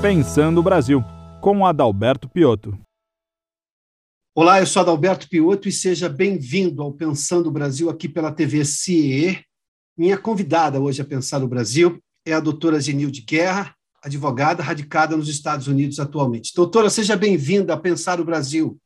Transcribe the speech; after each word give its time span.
Pensando 0.00 0.60
o 0.60 0.62
Brasil, 0.62 1.02
com 1.40 1.66
Adalberto 1.66 2.28
Piotto. 2.28 2.78
Olá, 4.32 4.60
eu 4.60 4.66
sou 4.66 4.80
Adalberto 4.80 5.28
Piotto 5.28 5.68
e 5.68 5.72
seja 5.72 6.08
bem-vindo 6.08 6.80
ao 6.82 6.92
Pensando 6.92 7.48
o 7.48 7.50
Brasil 7.50 7.90
aqui 7.90 8.08
pela 8.08 8.30
TV 8.30 8.64
CIE. 8.64 9.44
Minha 9.96 10.16
convidada 10.16 10.80
hoje 10.80 11.02
a 11.02 11.04
Pensar 11.04 11.42
o 11.42 11.48
Brasil 11.48 12.00
é 12.24 12.32
a 12.32 12.38
doutora 12.38 12.80
Genilde 12.80 13.22
Guerra, 13.22 13.74
advogada 14.00 14.62
radicada 14.62 15.16
nos 15.16 15.28
Estados 15.28 15.66
Unidos 15.66 15.98
atualmente. 15.98 16.54
Doutora, 16.54 16.88
seja 16.88 17.16
bem-vinda 17.16 17.74
a 17.74 17.76
Pensar 17.76 18.20
o 18.20 18.24
Brasil. 18.24 18.78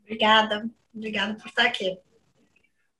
Obrigada, 0.00 0.68
obrigada 0.92 1.34
por 1.34 1.46
estar 1.46 1.66
aqui. 1.66 1.96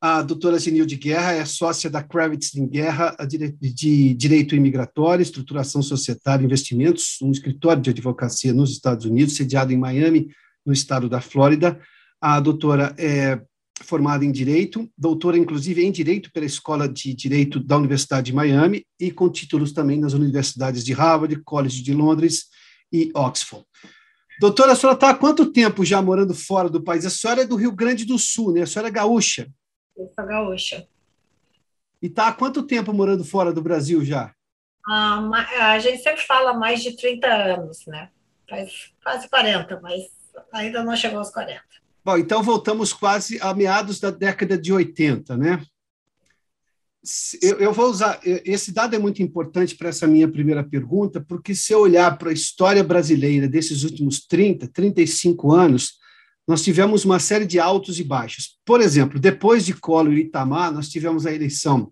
A 0.05 0.21
doutora 0.21 0.59
Genilde 0.59 0.97
Guerra 0.97 1.35
é 1.35 1.45
sócia 1.45 1.89
da 1.89 2.03
Kravitz 2.03 2.51
Guerra 2.69 3.17
de 3.25 4.13
Direito 4.15 4.57
Imigratório, 4.57 5.23
Estruturação 5.23 5.81
Societária 5.81 6.43
e 6.43 6.45
Investimentos, 6.45 7.19
um 7.23 7.31
escritório 7.31 7.81
de 7.81 7.91
advocacia 7.91 8.53
nos 8.53 8.73
Estados 8.73 9.07
Unidos, 9.07 9.37
sediado 9.37 9.73
em 9.73 9.79
Miami, 9.79 10.27
no 10.67 10.73
estado 10.73 11.09
da 11.09 11.21
Flórida. 11.21 11.81
A 12.21 12.41
doutora 12.41 12.93
é 12.99 13.41
formada 13.85 14.25
em 14.25 14.33
Direito, 14.33 14.91
doutora, 14.99 15.39
inclusive, 15.39 15.85
em 15.85 15.93
Direito 15.93 16.33
pela 16.33 16.47
Escola 16.47 16.89
de 16.89 17.15
Direito 17.15 17.61
da 17.61 17.79
Universidade 17.79 18.27
de 18.27 18.33
Miami 18.33 18.85
e 18.99 19.13
com 19.13 19.31
títulos 19.31 19.73
também 19.73 20.01
nas 20.01 20.15
universidades 20.15 20.85
de 20.85 20.93
Harvard, 20.93 21.41
College 21.45 21.81
de 21.81 21.95
Londres 21.95 22.47
e 22.93 23.13
Oxford. 23.15 23.65
Doutora, 24.41 24.73
a 24.73 24.75
senhora 24.75 24.97
está 24.97 25.11
há 25.11 25.15
quanto 25.15 25.53
tempo 25.53 25.85
já 25.85 26.03
morando 26.03 26.35
fora 26.35 26.69
do 26.69 26.83
país? 26.83 27.07
A 27.07 27.11
senhora 27.11 27.43
é 27.43 27.47
do 27.47 27.55
Rio 27.55 27.71
Grande 27.71 28.05
do 28.05 28.19
Sul, 28.19 28.53
né? 28.53 28.63
A 28.63 28.67
senhora 28.67 28.89
é 28.89 28.93
gaúcha. 28.93 29.49
Eu 29.97 30.11
sou 30.15 30.27
gaúcha. 30.27 30.87
E 32.01 32.07
está 32.07 32.29
há 32.29 32.33
quanto 32.33 32.63
tempo 32.63 32.93
morando 32.93 33.25
fora 33.25 33.53
do 33.53 33.63
Brasil 33.63 34.05
já? 34.05 34.35
Ah, 34.87 35.73
a 35.73 35.79
gente 35.79 36.03
sempre 36.03 36.23
fala 36.23 36.55
mais 36.55 36.83
de 36.83 36.97
30 36.97 37.27
anos, 37.29 37.87
né? 37.87 38.11
Faz 38.49 38.93
quase 39.03 39.29
40, 39.29 39.81
mas 39.81 40.03
ainda 40.53 40.83
não 40.83 40.97
chegou 40.97 41.19
aos 41.19 41.31
40. 41.31 41.63
Bom, 42.05 42.19
então 42.19 42.43
voltamos 42.43 42.93
quase 42.93 43.39
a 43.41 43.55
meados 43.55 44.01
da 44.01 44.11
década 44.11 44.59
de 44.59 44.73
80, 44.73 45.37
né? 45.37 45.65
Eu, 47.41 47.59
eu 47.59 47.73
vou 47.73 47.89
usar. 47.91 48.21
Esse 48.25 48.73
dado 48.73 48.95
é 48.95 48.99
muito 48.99 49.23
importante 49.23 49.77
para 49.77 49.89
essa 49.89 50.07
minha 50.07 50.29
primeira 50.29 50.65
pergunta, 50.65 51.21
porque 51.21 51.55
se 51.55 51.73
eu 51.73 51.81
olhar 51.81 52.17
para 52.17 52.31
a 52.31 52.33
história 52.33 52.83
brasileira 52.83 53.49
desses 53.49 53.85
últimos 53.85 54.25
30, 54.27 54.69
35 54.69 55.53
anos, 55.53 55.99
nós 56.47 56.63
tivemos 56.63 57.05
uma 57.05 57.19
série 57.19 57.47
de 57.47 57.59
altos 57.59 58.01
e 58.01 58.05
baixos. 58.05 58.59
Por 58.65 58.81
exemplo, 58.81 59.19
depois 59.21 59.65
de 59.65 59.75
Collor 59.75 60.13
e 60.13 60.23
Itamar, 60.23 60.73
nós 60.73 60.89
tivemos 60.89 61.27
a 61.27 61.33
eleição 61.33 61.91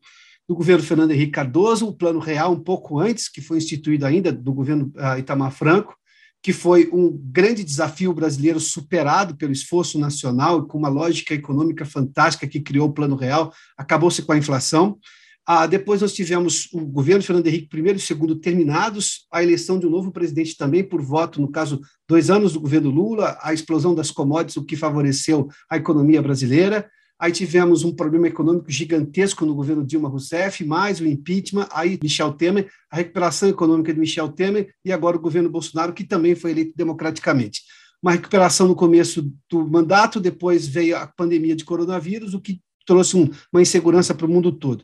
do 0.49 0.57
governo 0.57 0.83
Fernando 0.83 1.13
Henrique 1.13 1.33
Cardoso, 1.33 1.87
o 1.87 1.95
Plano 1.95 2.19
Real 2.19 2.53
um 2.53 2.59
pouco 2.59 2.99
antes, 2.99 3.29
que 3.29 3.41
foi 3.41 3.59
instituído 3.59 4.05
ainda 4.05 4.33
do 4.33 4.53
governo 4.53 4.93
uh, 4.97 5.17
Itamar 5.17 5.53
Franco, 5.53 5.95
que 6.43 6.53
foi 6.53 6.89
um 6.93 7.17
grande 7.31 7.63
desafio 7.63 8.13
brasileiro 8.13 8.59
superado 8.59 9.37
pelo 9.37 9.53
esforço 9.53 9.99
nacional, 9.99 10.67
com 10.67 10.79
uma 10.79 10.89
lógica 10.89 11.35
econômica 11.35 11.85
fantástica 11.85 12.49
que 12.49 12.61
criou 12.61 12.89
o 12.89 12.93
Plano 12.93 13.15
Real, 13.15 13.53
acabou-se 13.77 14.23
com 14.23 14.33
a 14.33 14.39
inflação. 14.39 14.99
Ah, 15.47 15.67
depois 15.67 16.01
nós 16.01 16.13
tivemos 16.13 16.69
o 16.73 16.81
governo 16.81 17.23
Fernando 17.23 17.47
Henrique 17.47 17.77
I 17.77 17.81
e 17.81 18.15
II 18.15 18.37
terminados, 18.37 19.27
a 19.33 19.43
eleição 19.43 19.79
de 19.79 19.87
um 19.87 19.91
novo 19.91 20.13
presidente 20.13 20.57
também 20.57 20.85
por 20.85 21.03
voto, 21.03 21.41
no 21.41 21.51
caso, 21.51 21.81
dois 22.09 22.31
anos 22.31 22.53
do 22.53 22.61
governo 22.61 22.91
Lula, 22.91 23.39
a 23.43 23.53
explosão 23.53 23.95
das 23.95 24.11
commodities, 24.11 24.57
o 24.57 24.65
que 24.65 24.77
favoreceu 24.77 25.49
a 25.69 25.77
economia 25.77 26.23
brasileira. 26.23 26.89
Aí 27.19 27.33
tivemos 27.33 27.85
um 27.85 27.95
problema 27.95 28.29
econômico 28.29 28.71
gigantesco 28.71 29.45
no 29.45 29.55
governo 29.55 29.85
Dilma 29.85 30.09
Rousseff, 30.09 30.65
mais 30.65 31.01
o 31.01 31.07
impeachment, 31.07 31.69
aí 31.71 31.99
Michel 32.03 32.33
Temer, 32.33 32.71
a 32.91 32.97
recuperação 32.97 33.49
econômica 33.49 33.93
de 33.93 34.01
Michel 34.01 34.31
Temer 34.31 34.73
e 34.83 34.91
agora 34.91 35.19
o 35.19 35.21
governo 35.21 35.51
Bolsonaro, 35.51 35.93
que 35.93 36.05
também 36.05 36.35
foi 36.35 36.53
eleito 36.53 36.73
democraticamente. 36.75 37.63
Uma 38.03 38.13
recuperação 38.13 38.67
no 38.67 38.75
começo 38.75 39.31
do 39.51 39.69
mandato, 39.69 40.19
depois 40.19 40.67
veio 40.67 40.97
a 40.97 41.07
pandemia 41.07 41.55
de 41.55 41.65
coronavírus, 41.65 42.33
o 42.33 42.41
que 42.41 42.59
trouxe 42.87 43.17
um, 43.17 43.29
uma 43.53 43.61
insegurança 43.61 44.15
para 44.15 44.27
o 44.27 44.31
mundo 44.31 44.51
todo. 44.51 44.83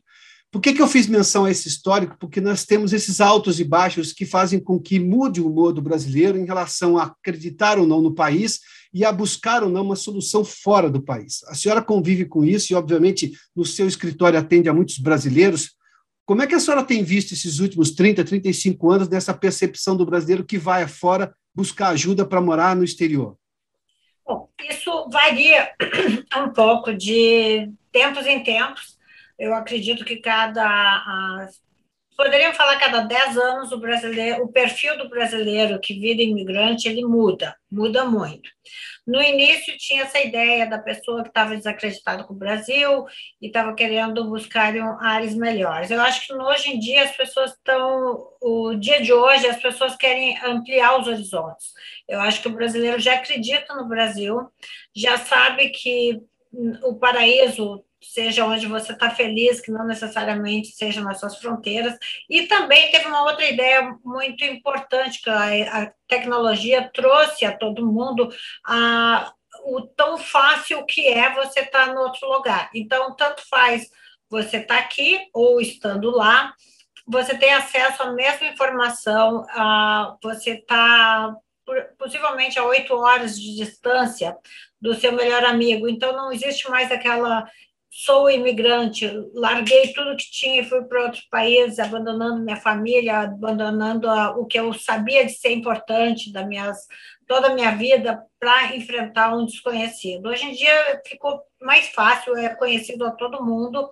Por 0.56 0.62
que, 0.62 0.72
que 0.72 0.80
eu 0.80 0.88
fiz 0.88 1.06
menção 1.06 1.44
a 1.44 1.50
esse 1.50 1.68
histórico? 1.68 2.16
Porque 2.18 2.40
nós 2.40 2.64
temos 2.64 2.94
esses 2.94 3.20
altos 3.20 3.60
e 3.60 3.64
baixos 3.64 4.10
que 4.10 4.24
fazem 4.24 4.58
com 4.58 4.80
que 4.80 4.98
mude 4.98 5.38
o 5.38 5.48
humor 5.50 5.70
do 5.70 5.82
brasileiro 5.82 6.38
em 6.38 6.46
relação 6.46 6.96
a 6.96 7.02
acreditar 7.02 7.78
ou 7.78 7.86
não 7.86 8.00
no 8.00 8.14
país 8.14 8.60
e 8.90 9.04
a 9.04 9.12
buscar 9.12 9.62
ou 9.62 9.68
não 9.68 9.82
uma 9.82 9.96
solução 9.96 10.42
fora 10.42 10.88
do 10.88 11.02
país. 11.02 11.44
A 11.48 11.54
senhora 11.54 11.82
convive 11.82 12.24
com 12.24 12.42
isso 12.42 12.72
e, 12.72 12.74
obviamente, 12.74 13.32
no 13.54 13.66
seu 13.66 13.86
escritório 13.86 14.38
atende 14.38 14.66
a 14.66 14.72
muitos 14.72 14.96
brasileiros. 14.96 15.72
Como 16.24 16.40
é 16.40 16.46
que 16.46 16.54
a 16.54 16.58
senhora 16.58 16.82
tem 16.82 17.04
visto 17.04 17.32
esses 17.32 17.58
últimos 17.58 17.90
30, 17.90 18.24
35 18.24 18.90
anos 18.90 19.08
dessa 19.08 19.34
percepção 19.34 19.94
do 19.94 20.06
brasileiro 20.06 20.42
que 20.42 20.56
vai 20.56 20.88
fora 20.88 21.34
buscar 21.54 21.88
ajuda 21.88 22.24
para 22.24 22.40
morar 22.40 22.74
no 22.74 22.82
exterior? 22.82 23.36
Bom, 24.26 24.48
isso 24.70 25.06
varia 25.10 25.70
um 26.34 26.48
pouco 26.48 26.94
de 26.94 27.70
tempos 27.92 28.24
em 28.24 28.42
tempos 28.42 28.95
eu 29.38 29.54
acredito 29.54 30.04
que 30.04 30.16
cada. 30.16 31.48
Poderíamos 32.16 32.56
falar 32.56 32.78
cada 32.78 33.00
10 33.00 33.36
anos 33.36 33.72
o 33.72 33.78
brasileiro, 33.78 34.42
o 34.42 34.48
perfil 34.48 34.96
do 34.96 35.08
brasileiro 35.08 35.78
que 35.78 35.92
vira 35.92 36.22
imigrante, 36.22 36.88
ele 36.88 37.04
muda, 37.04 37.54
muda 37.70 38.06
muito. 38.06 38.48
No 39.06 39.22
início 39.22 39.76
tinha 39.76 40.02
essa 40.02 40.18
ideia 40.18 40.66
da 40.66 40.78
pessoa 40.78 41.22
que 41.22 41.28
estava 41.28 41.54
desacreditada 41.54 42.24
com 42.24 42.32
o 42.32 42.36
Brasil 42.36 43.04
e 43.40 43.46
estava 43.48 43.74
querendo 43.74 44.24
buscar 44.28 44.74
áreas 44.98 45.34
melhores. 45.34 45.90
Eu 45.90 46.00
acho 46.00 46.26
que 46.26 46.32
hoje 46.32 46.70
em 46.70 46.80
dia 46.80 47.04
as 47.04 47.14
pessoas 47.14 47.52
estão, 47.52 48.26
o 48.40 48.74
dia 48.74 49.00
de 49.00 49.12
hoje 49.12 49.46
as 49.46 49.60
pessoas 49.60 49.94
querem 49.94 50.36
ampliar 50.42 50.98
os 50.98 51.06
horizontes. 51.06 51.72
Eu 52.08 52.18
acho 52.20 52.42
que 52.42 52.48
o 52.48 52.52
brasileiro 52.52 52.98
já 52.98 53.14
acredita 53.14 53.74
no 53.74 53.86
Brasil, 53.86 54.40
já 54.94 55.18
sabe 55.18 55.68
que 55.68 56.20
o 56.82 56.94
paraíso 56.94 57.84
seja 58.02 58.44
onde 58.44 58.66
você 58.66 58.92
está 58.92 59.10
feliz, 59.10 59.60
que 59.60 59.70
não 59.70 59.86
necessariamente 59.86 60.68
seja 60.68 61.00
nas 61.00 61.18
suas 61.18 61.36
fronteiras. 61.36 61.96
E 62.28 62.46
também 62.46 62.90
teve 62.90 63.06
uma 63.06 63.22
outra 63.22 63.44
ideia 63.44 63.96
muito 64.04 64.44
importante 64.44 65.22
que 65.22 65.30
a, 65.30 65.82
a 65.82 65.92
tecnologia 66.06 66.90
trouxe 66.92 67.44
a 67.44 67.56
todo 67.56 67.86
mundo, 67.86 68.28
a, 68.66 69.32
o 69.64 69.82
tão 69.82 70.18
fácil 70.18 70.84
que 70.84 71.06
é 71.08 71.34
você 71.34 71.60
estar 71.60 71.86
tá 71.86 71.94
no 71.94 72.00
outro 72.00 72.28
lugar. 72.30 72.70
Então, 72.74 73.14
tanto 73.14 73.42
faz 73.48 73.88
você 74.28 74.58
estar 74.58 74.76
tá 74.76 74.80
aqui 74.80 75.20
ou 75.32 75.60
estando 75.60 76.10
lá, 76.10 76.52
você 77.06 77.36
tem 77.38 77.54
acesso 77.54 78.02
à 78.02 78.12
mesma 78.12 78.48
informação, 78.48 79.46
a, 79.50 80.16
você 80.22 80.54
está 80.54 81.34
possivelmente 81.98 82.58
a 82.58 82.64
oito 82.64 82.94
horas 82.94 83.38
de 83.38 83.56
distância 83.56 84.36
do 84.80 84.94
seu 84.94 85.12
melhor 85.12 85.44
amigo. 85.44 85.88
Então, 85.88 86.12
não 86.12 86.32
existe 86.32 86.68
mais 86.70 86.90
aquela 86.92 87.48
sou 87.98 88.28
imigrante, 88.28 89.10
larguei 89.32 89.90
tudo 89.94 90.18
que 90.18 90.30
tinha 90.30 90.60
e 90.60 90.64
fui 90.68 90.84
para 90.84 91.04
outro 91.04 91.22
país, 91.30 91.78
abandonando 91.78 92.44
minha 92.44 92.58
família, 92.58 93.20
abandonando 93.20 94.06
a, 94.10 94.36
o 94.36 94.44
que 94.44 94.60
eu 94.60 94.74
sabia 94.74 95.24
de 95.24 95.32
ser 95.32 95.52
importante 95.52 96.30
da 96.30 96.44
minhas, 96.44 96.76
toda 97.26 97.46
a 97.46 97.54
minha 97.54 97.74
vida 97.74 98.22
para 98.38 98.76
enfrentar 98.76 99.34
um 99.34 99.46
desconhecido. 99.46 100.28
Hoje 100.28 100.44
em 100.44 100.52
dia 100.52 101.00
ficou 101.06 101.40
mais 101.58 101.88
fácil, 101.88 102.36
é 102.36 102.54
conhecido 102.54 103.06
a 103.06 103.12
todo 103.12 103.42
mundo, 103.42 103.88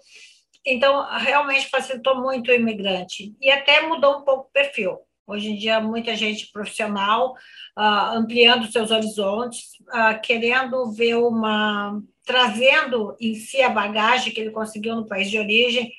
então 0.66 1.03
realmente 1.16 1.71
facilitou 1.71 2.21
muito 2.21 2.50
o 2.50 2.54
imigrante 2.54 3.34
e 3.41 3.50
até 3.50 3.86
mudou 3.86 4.19
um 4.19 4.22
pouco 4.22 4.48
o 4.48 4.53
perfil. 4.53 4.98
Hoje 5.26 5.53
em 5.53 5.56
dia, 5.56 5.81
muita 5.81 6.15
gente 6.15 6.53
profissional 6.53 7.32
uh, 7.78 8.12
ampliando 8.12 8.71
seus 8.71 8.91
horizontes, 8.91 9.71
uh, 9.88 10.21
querendo 10.22 10.92
ver 10.92 11.15
uma 11.15 11.98
trazendo 12.24 13.16
em 13.20 13.34
si 13.34 13.60
a 13.60 13.68
bagagem 13.68 14.32
que 14.32 14.40
ele 14.40 14.50
conseguiu 14.50 14.96
no 14.96 15.06
país 15.06 15.30
de 15.30 15.38
origem 15.38 15.92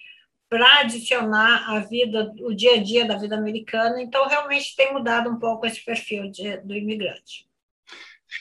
para 0.50 0.82
adicionar 0.82 1.70
a 1.70 1.80
vida, 1.80 2.34
o 2.42 2.54
dia 2.54 2.76
a 2.76 2.84
dia 2.84 3.06
da 3.06 3.18
vida 3.18 3.36
americana. 3.36 4.02
Então, 4.02 4.28
realmente 4.28 4.76
tem 4.76 4.94
mudado 4.94 5.30
um 5.30 5.38
pouco 5.38 5.66
esse 5.66 5.84
perfil 5.84 6.30
de, 6.30 6.58
do 6.58 6.76
imigrante. 6.76 7.48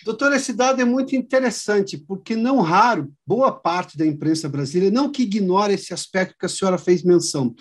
Doutor, 0.04 0.32
esse 0.32 0.52
dado 0.52 0.80
é 0.80 0.84
muito 0.84 1.14
interessante, 1.14 1.96
porque 1.96 2.34
não 2.34 2.60
raro, 2.60 3.12
boa 3.26 3.52
parte 3.52 3.96
da 3.96 4.04
imprensa 4.04 4.48
brasileira, 4.48 4.94
não 4.94 5.10
que 5.10 5.22
ignore 5.22 5.74
esse 5.74 5.94
aspecto 5.94 6.36
que 6.38 6.46
a 6.46 6.48
senhora 6.48 6.78
fez 6.78 7.02
menção, 7.02 7.54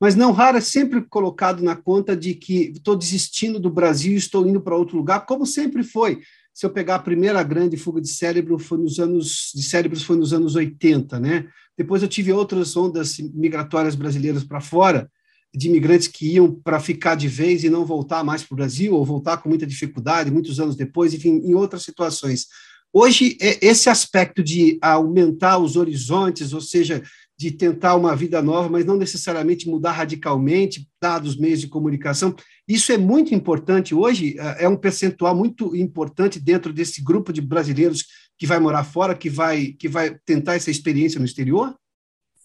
mas 0.00 0.14
não 0.14 0.32
raro 0.32 0.58
é 0.58 0.60
sempre 0.60 1.02
colocado 1.02 1.62
na 1.62 1.74
conta 1.74 2.16
de 2.16 2.34
que 2.34 2.72
estou 2.76 2.94
desistindo 2.94 3.58
do 3.58 3.70
Brasil 3.70 4.12
e 4.12 4.16
estou 4.16 4.46
indo 4.46 4.60
para 4.60 4.76
outro 4.76 4.96
lugar, 4.96 5.26
como 5.26 5.46
sempre 5.46 5.82
foi 5.82 6.20
se 6.58 6.66
eu 6.66 6.70
pegar 6.70 6.96
a 6.96 6.98
primeira 6.98 7.40
grande 7.44 7.76
fuga 7.76 8.00
de 8.00 8.08
cérebro 8.08 8.58
foi 8.58 8.78
nos 8.78 8.98
anos 8.98 9.52
de 9.54 9.62
cérebros 9.62 10.02
foi 10.02 10.16
nos 10.16 10.32
anos 10.32 10.56
80, 10.56 11.20
né? 11.20 11.46
Depois 11.76 12.02
eu 12.02 12.08
tive 12.08 12.32
outras 12.32 12.76
ondas 12.76 13.16
migratórias 13.32 13.94
brasileiras 13.94 14.42
para 14.42 14.60
fora, 14.60 15.08
de 15.54 15.68
imigrantes 15.68 16.08
que 16.08 16.34
iam 16.34 16.52
para 16.52 16.80
ficar 16.80 17.14
de 17.14 17.28
vez 17.28 17.62
e 17.62 17.70
não 17.70 17.86
voltar 17.86 18.24
mais 18.24 18.42
para 18.42 18.54
o 18.54 18.56
Brasil, 18.56 18.92
ou 18.92 19.04
voltar 19.04 19.36
com 19.36 19.48
muita 19.48 19.64
dificuldade, 19.64 20.32
muitos 20.32 20.58
anos 20.58 20.74
depois, 20.74 21.14
enfim, 21.14 21.40
em 21.44 21.54
outras 21.54 21.84
situações. 21.84 22.48
Hoje, 22.92 23.38
é 23.40 23.64
esse 23.64 23.88
aspecto 23.88 24.42
de 24.42 24.78
aumentar 24.82 25.58
os 25.58 25.76
horizontes, 25.76 26.52
ou 26.52 26.60
seja, 26.60 27.04
de 27.38 27.52
tentar 27.52 27.94
uma 27.94 28.16
vida 28.16 28.42
nova, 28.42 28.68
mas 28.68 28.84
não 28.84 28.96
necessariamente 28.96 29.68
mudar 29.68 29.92
radicalmente, 29.92 30.88
dados, 31.00 31.36
meios 31.36 31.60
de 31.60 31.68
comunicação. 31.68 32.34
Isso 32.68 32.92
é 32.92 32.98
muito 32.98 33.34
importante. 33.34 33.94
Hoje 33.94 34.36
é, 34.38 34.64
é 34.64 34.68
um 34.68 34.76
percentual 34.76 35.34
muito 35.34 35.74
importante 35.74 36.38
dentro 36.38 36.72
desse 36.72 37.02
grupo 37.02 37.32
de 37.32 37.40
brasileiros 37.40 38.04
que 38.36 38.46
vai 38.46 38.60
morar 38.60 38.84
fora, 38.84 39.14
que 39.14 39.30
vai, 39.30 39.68
que 39.72 39.88
vai 39.88 40.16
tentar 40.24 40.54
essa 40.54 40.70
experiência 40.70 41.18
no 41.18 41.24
exterior? 41.24 41.74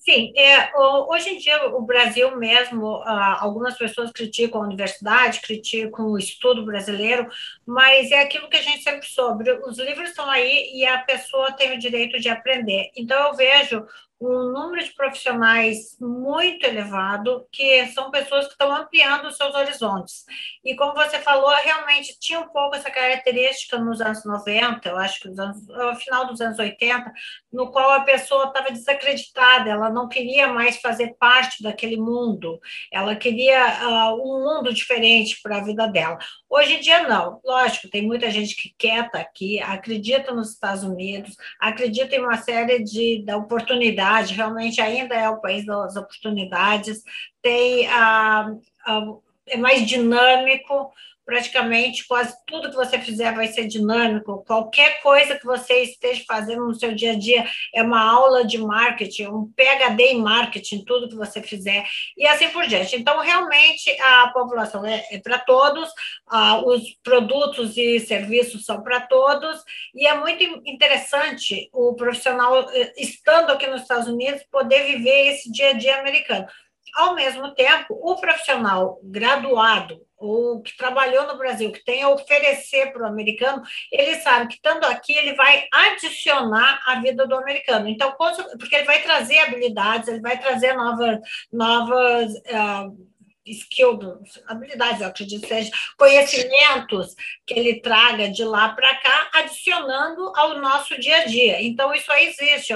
Sim, 0.05 0.33
é, 0.35 0.69
hoje 1.07 1.29
em 1.29 1.37
dia 1.37 1.65
o 1.69 1.81
Brasil 1.81 2.37
mesmo, 2.37 3.01
ah, 3.05 3.37
algumas 3.39 3.77
pessoas 3.77 4.11
criticam 4.11 4.61
a 4.61 4.65
universidade, 4.65 5.39
criticam 5.39 6.07
o 6.07 6.17
estudo 6.17 6.65
brasileiro, 6.65 7.25
mas 7.65 8.11
é 8.11 8.21
aquilo 8.21 8.49
que 8.49 8.57
a 8.57 8.61
gente 8.61 8.83
sempre 8.83 9.07
soube, 9.07 9.49
os 9.65 9.79
livros 9.79 10.09
estão 10.09 10.29
aí 10.29 10.71
e 10.73 10.85
a 10.85 10.97
pessoa 10.99 11.53
tem 11.53 11.73
o 11.73 11.79
direito 11.79 12.19
de 12.19 12.27
aprender. 12.27 12.91
Então 12.97 13.29
eu 13.29 13.33
vejo 13.33 13.85
um 14.21 14.51
número 14.51 14.83
de 14.83 14.93
profissionais 14.93 15.97
muito 15.99 16.65
elevado, 16.65 17.45
que 17.51 17.87
são 17.87 18.09
pessoas 18.09 18.45
que 18.45 18.53
estão 18.53 18.73
ampliando 18.73 19.27
os 19.27 19.35
seus 19.35 19.53
horizontes. 19.53 20.23
E 20.63 20.75
como 20.75 20.93
você 20.93 21.19
falou, 21.19 21.49
realmente 21.63 22.17
tinha 22.19 22.39
um 22.39 22.47
pouco 22.47 22.75
essa 22.75 22.89
característica 22.89 23.77
nos 23.77 23.99
anos 24.01 24.23
90, 24.23 24.87
eu 24.87 24.97
acho 24.97 25.21
que 25.21 25.27
nos 25.27 25.39
anos, 25.39 25.67
no 25.67 25.95
final 25.95 26.25
dos 26.27 26.39
anos 26.39 26.57
80, 26.57 27.11
no 27.51 27.71
qual 27.71 27.91
a 27.91 28.01
pessoa 28.01 28.45
estava 28.45 28.71
desacreditada, 28.71 29.69
ela 29.69 29.89
não 29.89 30.07
queria 30.07 30.47
mais 30.47 30.77
fazer 30.77 31.15
parte 31.19 31.61
daquele 31.61 31.97
mundo, 31.97 32.59
ela 32.91 33.15
queria 33.15 33.65
uh, 33.87 34.15
um 34.15 34.43
mundo 34.43 34.73
diferente 34.73 35.39
para 35.41 35.57
a 35.57 35.63
vida 35.63 35.87
dela. 35.87 36.17
Hoje 36.49 36.75
em 36.75 36.79
dia, 36.79 37.07
não. 37.07 37.41
Lógico, 37.43 37.89
tem 37.89 38.03
muita 38.03 38.29
gente 38.29 38.55
que 38.55 38.73
quer 38.77 39.05
estar 39.05 39.19
aqui, 39.19 39.59
acredita 39.59 40.33
nos 40.33 40.51
Estados 40.51 40.83
Unidos, 40.83 41.35
acredita 41.59 42.15
em 42.15 42.19
uma 42.19 42.37
série 42.37 42.79
de, 42.83 43.23
de 43.25 43.33
oportunidades 43.33 44.02
realmente 44.31 44.81
ainda 44.81 45.15
é 45.15 45.29
o 45.29 45.41
país 45.41 45.65
das 45.65 45.95
oportunidades, 45.95 47.03
tem 47.41 47.87
a, 47.87 48.51
a, 48.85 49.01
é 49.47 49.57
mais 49.57 49.85
dinâmico, 49.87 50.91
praticamente 51.25 52.05
quase 52.07 52.35
tudo 52.45 52.69
que 52.69 52.75
você 52.75 52.99
fizer 52.99 53.33
vai 53.33 53.47
ser 53.47 53.67
dinâmico. 53.67 54.43
Qualquer 54.45 55.01
coisa 55.01 55.37
que 55.37 55.45
você 55.45 55.83
esteja 55.83 56.23
fazendo 56.27 56.65
no 56.65 56.75
seu 56.75 56.93
dia 56.93 57.13
a 57.13 57.17
dia 57.17 57.45
é 57.73 57.81
uma 57.81 58.01
aula 58.01 58.45
de 58.45 58.57
marketing, 58.57 59.27
um 59.27 59.51
PhD 59.55 60.03
em 60.03 60.21
marketing, 60.21 60.83
tudo 60.83 61.09
que 61.09 61.15
você 61.15 61.41
fizer, 61.41 61.85
e 62.17 62.27
assim 62.27 62.49
por 62.49 62.65
diante. 62.67 62.95
Então, 62.95 63.19
realmente, 63.19 63.89
a 64.01 64.29
população 64.29 64.85
é, 64.85 65.05
é 65.11 65.19
para 65.19 65.39
todos, 65.39 65.89
ah, 66.27 66.61
os 66.65 66.83
produtos 67.03 67.77
e 67.77 67.99
serviços 67.99 68.65
são 68.65 68.81
para 68.81 69.01
todos, 69.01 69.63
e 69.93 70.05
é 70.05 70.17
muito 70.17 70.43
interessante 70.65 71.69
o 71.71 71.95
profissional, 71.95 72.69
eh, 72.71 72.93
estando 72.97 73.51
aqui 73.51 73.67
nos 73.67 73.81
Estados 73.81 74.07
Unidos, 74.07 74.43
poder 74.51 74.83
viver 74.85 75.29
esse 75.29 75.51
dia 75.51 75.69
a 75.69 75.73
dia 75.73 75.99
americano. 75.99 76.47
Ao 76.93 77.15
mesmo 77.15 77.53
tempo, 77.55 77.97
o 78.01 78.15
profissional 78.17 78.99
graduado 79.03 79.99
ou 80.23 80.61
que 80.61 80.77
trabalhou 80.77 81.27
no 81.27 81.37
Brasil, 81.37 81.69
que 81.71 81.83
tem 81.83 82.01
a 82.01 82.09
oferecer 82.09 82.93
para 82.93 83.03
o 83.03 83.07
americano, 83.07 83.61
ele 83.91 84.15
sabe 84.21 84.47
que 84.47 84.55
estando 84.55 84.85
aqui 84.85 85.13
ele 85.13 85.33
vai 85.33 85.67
adicionar 85.69 86.81
a 86.85 87.01
vida 87.01 87.27
do 87.27 87.35
americano. 87.35 87.89
Então, 87.89 88.15
porque 88.57 88.75
ele 88.75 88.85
vai 88.85 89.01
trazer 89.01 89.39
habilidades, 89.39 90.07
ele 90.07 90.21
vai 90.21 90.39
trazer 90.39 90.75
novas, 90.75 91.19
novas 91.51 92.31
uh, 92.31 93.07
skills, 93.45 94.41
habilidades, 94.47 95.01
eu 95.01 95.07
acredito 95.07 95.45
seja, 95.45 95.69
conhecimentos 95.97 97.15
que 97.45 97.53
ele 97.53 97.81
traga 97.81 98.29
de 98.29 98.45
lá 98.45 98.69
para 98.69 98.95
cá, 98.95 99.29
adicionando 99.33 100.31
ao 100.35 100.57
nosso 100.59 100.97
dia 100.99 101.17
a 101.17 101.25
dia. 101.25 101.61
Então, 101.61 101.93
isso 101.93 102.09
aí 102.11 102.27
existe, 102.27 102.73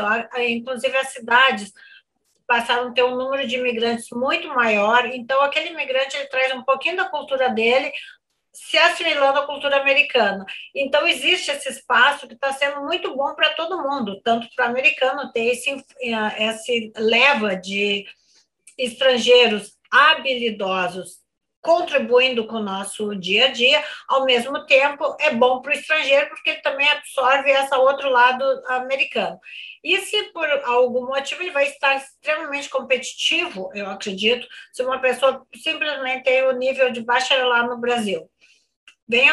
inclusive 0.49 0.97
as 0.97 1.13
cidades 1.13 1.71
passaram 2.47 2.87
a 2.89 2.91
ter 2.91 3.03
um 3.03 3.15
número 3.15 3.45
de 3.45 3.57
imigrantes 3.57 4.07
muito 4.11 4.47
maior, 4.49 5.05
então 5.05 5.41
aquele 5.41 5.69
imigrante 5.69 6.15
ele 6.15 6.27
traz 6.27 6.53
um 6.53 6.63
pouquinho 6.63 6.95
da 6.95 7.09
cultura 7.09 7.49
dele, 7.49 7.91
se 8.53 8.77
assimilando 8.77 9.39
à 9.39 9.45
cultura 9.45 9.79
americana. 9.79 10.43
Então, 10.73 11.07
existe 11.07 11.51
esse 11.51 11.69
espaço 11.69 12.27
que 12.27 12.33
está 12.33 12.51
sendo 12.51 12.81
muito 12.81 13.15
bom 13.15 13.35
para 13.35 13.53
todo 13.53 13.83
mundo, 13.83 14.19
tanto 14.23 14.47
para 14.55 14.65
o 14.65 14.69
americano 14.69 15.31
ter 15.31 15.45
esse, 15.45 15.85
esse 16.39 16.91
leva 16.97 17.55
de 17.55 18.05
estrangeiros 18.77 19.77
habilidosos 19.91 21.27
contribuindo 21.61 22.47
com 22.47 22.57
o 22.57 22.63
nosso 22.63 23.13
dia 23.15 23.47
a 23.47 23.51
dia, 23.51 23.83
ao 24.07 24.23
mesmo 24.23 24.65
tempo 24.65 25.17
é 25.19 25.33
bom 25.33 25.61
para 25.61 25.71
o 25.71 25.75
estrangeiro, 25.75 26.29
porque 26.29 26.51
ele 26.51 26.61
também 26.61 26.87
absorve 26.87 27.49
esse 27.51 27.75
outro 27.75 28.09
lado 28.09 28.43
americano. 28.69 29.37
E 29.83 29.97
se 29.99 30.23
por 30.33 30.47
algum 30.65 31.07
motivo 31.07 31.41
ele 31.41 31.51
vai 31.51 31.67
estar 31.67 31.95
extremamente 31.95 32.69
competitivo, 32.69 33.69
eu 33.73 33.87
acredito, 33.89 34.47
se 34.73 34.83
uma 34.83 34.99
pessoa 34.99 35.45
simplesmente 35.55 36.23
tem 36.23 36.43
o 36.43 36.51
nível 36.53 36.91
de 36.91 37.01
bacharelado 37.01 37.69
no 37.69 37.77
Brasil, 37.77 38.29
vem 39.07 39.29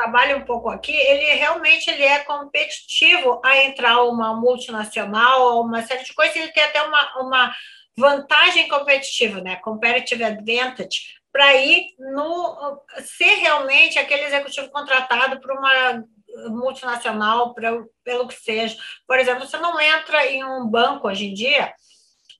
trabalha 0.00 0.36
um 0.36 0.44
pouco 0.46 0.70
aqui, 0.70 0.92
ele 0.92 1.34
realmente 1.34 1.90
ele 1.90 2.02
é 2.02 2.20
competitivo 2.20 3.38
a 3.44 3.58
entrar 3.58 4.02
uma 4.04 4.34
multinacional, 4.34 5.60
uma 5.60 5.82
série 5.82 6.04
de 6.04 6.14
coisas, 6.14 6.34
ele 6.34 6.52
tem 6.52 6.62
até 6.62 6.82
uma, 6.82 7.20
uma 7.20 7.54
vantagem 7.98 8.66
competitiva, 8.66 9.42
né? 9.42 9.56
Competitive 9.56 10.24
advantage, 10.24 11.20
para 11.30 11.54
ir 11.56 11.94
no 11.98 12.82
ser 13.04 13.34
realmente 13.34 13.98
aquele 13.98 14.24
executivo 14.24 14.70
contratado 14.70 15.38
por 15.40 15.52
uma 15.52 16.02
multinacional, 16.48 17.54
pra, 17.54 17.82
pelo 18.04 18.28
que 18.28 18.34
seja. 18.34 18.76
Por 19.06 19.18
exemplo, 19.18 19.46
você 19.46 19.58
não 19.58 19.80
entra 19.80 20.26
em 20.26 20.44
um 20.44 20.66
banco 20.66 21.08
hoje 21.08 21.26
em 21.26 21.34
dia 21.34 21.72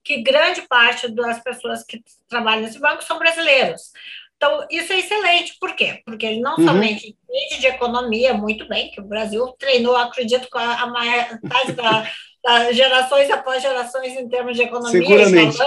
que 0.02 0.22
grande 0.22 0.62
parte 0.62 1.08
das 1.08 1.42
pessoas 1.42 1.84
que 1.84 2.02
trabalham 2.28 2.62
nesse 2.62 2.78
banco 2.78 3.04
são 3.04 3.18
brasileiros. 3.18 3.92
Então, 4.36 4.66
isso 4.70 4.90
é 4.92 4.98
excelente. 4.98 5.56
Por 5.60 5.74
quê? 5.76 6.00
Porque 6.04 6.24
ele 6.24 6.40
não 6.40 6.56
uhum. 6.56 6.66
somente 6.66 7.08
entende 7.08 7.60
de 7.60 7.66
economia 7.66 8.32
muito 8.32 8.66
bem, 8.66 8.90
que 8.90 9.00
o 9.00 9.04
Brasil 9.04 9.46
treinou, 9.58 9.94
acredito, 9.94 10.48
com 10.50 10.58
a, 10.58 10.80
a 10.80 10.86
metade 10.86 11.72
da, 11.72 12.10
das 12.42 12.74
gerações 12.74 13.30
após 13.30 13.62
gerações 13.62 14.14
em 14.14 14.28
termos 14.28 14.56
de 14.56 14.62
economia, 14.62 15.02
Seguramente 15.02 15.58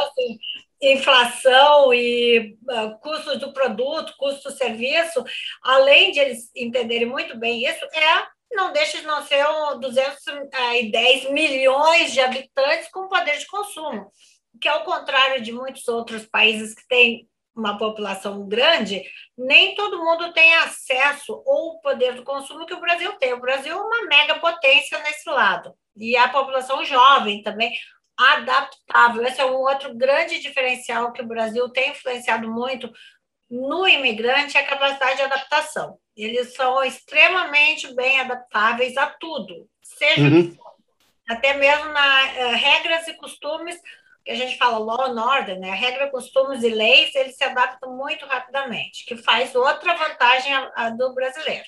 inflação 0.92 1.94
e 1.94 2.58
uh, 2.70 3.00
custos 3.00 3.40
do 3.40 3.54
produto, 3.54 4.16
custo 4.18 4.50
do 4.50 4.56
serviço, 4.56 5.24
além 5.62 6.12
de 6.12 6.20
eles 6.20 6.52
entenderem 6.56 7.08
muito 7.08 7.38
bem 7.38 7.66
isso, 7.66 7.86
é 7.86 8.34
não 8.52 8.72
deixa 8.72 9.00
de 9.00 9.08
não 9.08 9.24
ser 9.24 9.44
um 9.48 9.80
210 9.80 11.32
milhões 11.32 12.14
de 12.14 12.20
habitantes 12.20 12.88
com 12.90 13.08
poder 13.08 13.38
de 13.38 13.48
consumo, 13.48 14.12
que 14.62 14.68
ao 14.68 14.84
contrário 14.84 15.42
de 15.42 15.52
muitos 15.52 15.88
outros 15.88 16.26
países 16.28 16.76
que 16.76 16.88
têm 16.88 17.28
uma 17.56 17.78
população 17.78 18.48
grande, 18.48 19.04
nem 19.38 19.76
todo 19.76 20.04
mundo 20.04 20.34
tem 20.34 20.56
acesso 20.56 21.42
ou 21.46 21.80
poder 21.82 22.16
do 22.16 22.24
consumo 22.24 22.66
que 22.66 22.74
o 22.74 22.80
Brasil 22.80 23.14
tem. 23.14 23.34
O 23.34 23.40
Brasil 23.40 23.74
é 23.74 23.82
uma 23.82 24.06
mega 24.06 24.40
potência 24.40 24.98
nesse 25.00 25.30
lado. 25.30 25.74
E 25.96 26.18
a 26.18 26.30
população 26.30 26.84
jovem 26.84 27.44
também, 27.44 27.72
adaptável. 28.24 29.24
Esse 29.24 29.42
é 29.42 29.46
um 29.46 29.56
outro 29.56 29.96
grande 29.96 30.40
diferencial 30.40 31.12
que 31.12 31.22
o 31.22 31.28
Brasil 31.28 31.70
tem 31.70 31.92
influenciado 31.92 32.50
muito 32.50 32.92
no 33.50 33.88
imigrante, 33.88 34.58
é 34.58 34.62
a 34.62 34.68
capacidade 34.68 35.18
de 35.18 35.24
adaptação. 35.24 35.98
Eles 36.16 36.56
são 36.56 36.84
extremamente 36.84 37.94
bem 37.94 38.20
adaptáveis 38.20 38.98
a 38.98 39.08
tudo, 39.08 39.68
seja 39.82 40.28
uhum. 40.28 40.56
até 41.30 41.54
mesmo 41.54 41.90
na 41.90 42.24
uh, 42.24 42.56
regras 42.56 43.08
e 43.08 43.14
costumes 43.14 43.80
que 44.24 44.32
a 44.32 44.36
gente 44.36 44.58
fala 44.58 44.78
law 44.78 45.02
and 45.02 45.22
order, 45.22 45.60
né? 45.60 45.72
Regra, 45.72 46.10
costumes 46.10 46.64
e 46.64 46.70
leis, 46.70 47.14
eles 47.14 47.36
se 47.36 47.44
adaptam 47.44 47.96
muito 47.96 48.26
rapidamente, 48.26 49.06
que 49.06 49.18
faz 49.18 49.54
outra 49.54 49.94
vantagem 49.96 50.54
a, 50.54 50.72
a 50.76 50.90
do 50.90 51.14
brasileiro. 51.14 51.66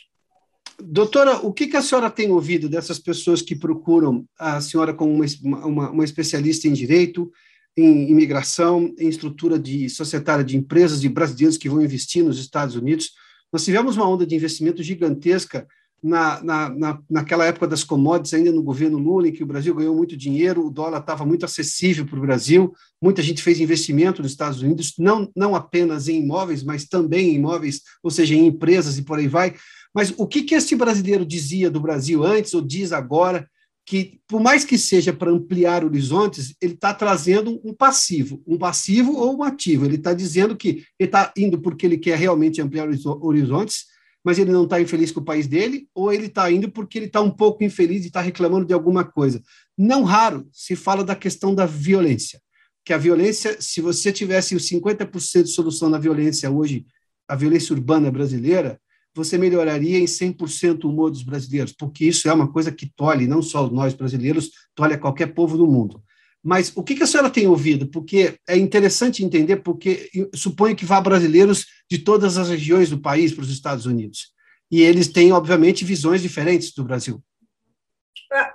Doutora, 0.81 1.37
o 1.37 1.53
que, 1.53 1.67
que, 1.67 1.77
a 1.77 1.81
senhora 1.81 2.09
tem 2.09 2.31
ouvido 2.31 2.67
dessas 2.67 2.99
pessoas 2.99 3.41
que 3.41 3.55
procuram 3.55 4.25
a 4.37 4.59
senhora 4.59 4.93
como 4.93 5.13
uma, 5.13 5.25
uma, 5.65 5.89
uma 5.91 6.03
especialista 6.03 6.67
em 6.67 6.73
direito, 6.73 7.31
em 7.77 8.09
imigração, 8.09 8.93
em 8.97 9.07
estrutura 9.07 9.57
de 9.57 9.89
societária 9.89 10.43
de 10.43 10.57
empresas 10.57 11.03
e 11.03 11.09
brasileiros 11.09 11.57
que 11.57 11.69
vão 11.69 11.81
investir 11.81 12.23
nos 12.23 12.39
Estados 12.39 12.75
Unidos? 12.75 13.11
Nós 13.51 13.63
tivemos 13.63 13.95
uma 13.95 14.09
onda 14.09 14.25
de 14.25 14.35
investimento 14.35 14.83
gigantesca 14.83 15.67
na, 16.05 16.43
na, 16.43 16.69
na, 16.69 16.99
naquela 17.09 17.45
época 17.45 17.67
das 17.67 17.83
commodities, 17.83 18.33
ainda 18.33 18.51
no 18.51 18.61
governo 18.61 18.97
Lula, 18.97 19.27
em 19.27 19.31
que 19.31 19.43
o 19.43 19.45
Brasil 19.47 19.73
ganhou 19.73 19.95
muito 19.95 20.15
dinheiro, 20.15 20.67
o 20.67 20.69
dólar 20.69 20.99
estava 20.99 21.25
muito 21.25 21.45
acessível 21.45 22.05
para 22.05 22.19
o 22.19 22.21
Brasil, 22.21 22.73
muita 23.01 23.23
gente 23.23 23.41
fez 23.41 23.59
investimento 23.59 24.21
nos 24.21 24.31
Estados 24.31 24.61
Unidos, 24.61 24.93
não, 24.99 25.31
não 25.35 25.55
apenas 25.55 26.07
em 26.07 26.21
imóveis, 26.21 26.63
mas 26.63 26.85
também 26.85 27.29
em 27.29 27.35
imóveis, 27.35 27.81
ou 28.03 28.11
seja, 28.11 28.35
em 28.35 28.45
empresas 28.45 28.99
e 28.99 29.01
por 29.01 29.17
aí 29.17 29.27
vai. 29.27 29.55
Mas 29.95 30.13
o 30.17 30.27
que, 30.27 30.43
que 30.43 30.53
esse 30.53 30.75
brasileiro 30.75 31.25
dizia 31.25 31.71
do 31.71 31.79
Brasil 31.79 32.21
antes 32.21 32.53
ou 32.53 32.61
diz 32.61 32.91
agora? 32.91 33.49
Que, 33.87 34.19
por 34.27 34.41
mais 34.41 34.65
que 34.65 34.77
seja 34.77 35.13
para 35.13 35.31
ampliar 35.31 35.85
horizontes, 35.85 36.53
ele 36.59 36.73
está 36.73 36.93
trazendo 36.93 37.61
um 37.63 37.73
passivo, 37.73 38.43
um 38.45 38.57
passivo 38.57 39.15
ou 39.15 39.37
um 39.37 39.43
ativo. 39.43 39.85
Ele 39.85 39.95
está 39.95 40.11
dizendo 40.11 40.57
que 40.57 40.83
ele 40.99 41.07
está 41.07 41.31
indo 41.37 41.61
porque 41.61 41.85
ele 41.85 41.97
quer 41.97 42.17
realmente 42.17 42.59
ampliar 42.61 42.89
horizontes, 43.21 43.85
mas 44.23 44.37
ele 44.37 44.51
não 44.51 44.63
está 44.63 44.81
infeliz 44.81 45.11
com 45.11 45.19
o 45.21 45.25
país 45.25 45.47
dele, 45.47 45.87
ou 45.93 46.11
ele 46.11 46.25
está 46.25 46.51
indo 46.51 46.69
porque 46.69 46.97
ele 46.97 47.05
está 47.05 47.21
um 47.21 47.29
pouco 47.29 47.63
infeliz 47.63 48.03
e 48.03 48.07
está 48.07 48.19
reclamando 48.19 48.65
de 48.65 48.73
alguma 48.73 49.05
coisa. 49.05 49.41
Não 49.77 50.03
raro 50.03 50.49
se 50.51 50.75
fala 50.75 51.03
da 51.03 51.15
questão 51.15 51.53
da 51.53 51.67
violência, 51.67 52.41
que 52.83 52.91
a 52.91 52.97
violência, 52.97 53.55
se 53.61 53.81
você 53.81 54.11
tivesse 54.11 54.55
os 54.55 54.67
50% 54.67 55.43
de 55.43 55.51
solução 55.51 55.89
na 55.89 55.99
violência 55.99 56.49
hoje, 56.49 56.87
a 57.27 57.35
violência 57.35 57.73
urbana 57.73 58.11
brasileira, 58.11 58.81
você 59.15 59.37
melhoraria 59.37 59.97
em 59.97 60.05
100% 60.05 60.83
o 60.83 60.89
humor 60.89 61.09
dos 61.09 61.23
brasileiros, 61.23 61.71
porque 61.71 62.05
isso 62.05 62.27
é 62.27 62.33
uma 62.33 62.51
coisa 62.51 62.71
que 62.71 62.91
tolhe 62.95 63.25
não 63.25 63.41
só 63.41 63.69
nós 63.69 63.93
brasileiros, 63.93 64.51
tolhe 64.75 64.93
a 64.93 64.97
qualquer 64.97 65.27
povo 65.27 65.57
do 65.57 65.65
mundo. 65.65 66.03
Mas 66.43 66.71
o 66.75 66.83
que, 66.83 67.01
a 67.01 67.07
senhora 67.07 67.29
tem 67.29 67.47
ouvido? 67.47 67.87
Porque 67.87 68.37
é 68.47 68.55
interessante 68.55 69.23
entender, 69.23 69.57
porque 69.57 70.11
suponho 70.35 70.75
que 70.75 70.85
vá 70.85 71.01
brasileiros 71.01 71.65
de 71.89 71.97
todas 71.97 72.37
as 72.37 72.49
regiões 72.49 72.89
do 72.89 72.99
país 72.99 73.33
para 73.33 73.41
os 73.41 73.49
Estados 73.49 73.87
Unidos. 73.87 74.31
E 74.69 74.81
eles 74.81 75.07
têm, 75.07 75.31
obviamente, 75.31 75.83
visões 75.83 76.21
diferentes 76.21 76.71
do 76.73 76.83
Brasil. 76.83 77.23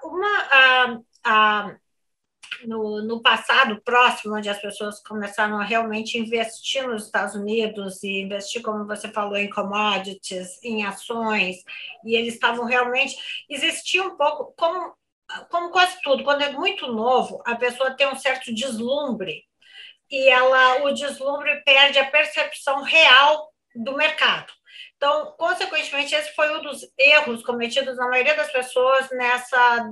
Uma, 0.04 1.02
a, 1.24 1.76
no, 2.66 3.02
no 3.02 3.22
passado 3.22 3.80
próximo, 3.82 4.36
onde 4.36 4.48
as 4.48 4.60
pessoas 4.60 5.02
começaram 5.02 5.58
a 5.58 5.64
realmente 5.64 6.18
investir 6.18 6.86
nos 6.86 7.06
Estados 7.06 7.34
Unidos 7.34 8.02
e 8.02 8.20
investir, 8.20 8.62
como 8.62 8.86
você 8.86 9.08
falou, 9.08 9.36
em 9.36 9.50
commodities, 9.50 10.62
em 10.62 10.84
ações, 10.84 11.56
e 12.04 12.14
eles 12.14 12.34
estavam 12.34 12.64
realmente. 12.64 13.16
Existia 13.48 14.02
um 14.02 14.16
pouco, 14.16 14.54
como, 14.56 14.94
como 15.50 15.70
quase 15.70 16.00
tudo, 16.02 16.24
quando 16.24 16.42
é 16.42 16.52
muito 16.52 16.86
novo, 16.86 17.42
a 17.46 17.56
pessoa 17.56 17.92
tem 17.92 18.08
um 18.08 18.16
certo 18.16 18.54
deslumbre, 18.54 19.44
e 20.10 20.28
ela 20.28 20.84
o 20.84 20.92
deslumbre 20.92 21.62
perde 21.64 21.98
a 21.98 22.10
percepção 22.10 22.82
real 22.82 23.48
do 23.74 23.96
mercado. 23.96 24.52
Então, 24.96 25.34
consequentemente, 25.38 26.14
esse 26.14 26.34
foi 26.34 26.54
um 26.58 26.62
dos 26.62 26.80
erros 26.98 27.42
cometidos 27.42 27.96
na 27.96 28.08
maioria 28.08 28.36
das 28.36 28.52
pessoas 28.52 29.08
nessa. 29.10 29.90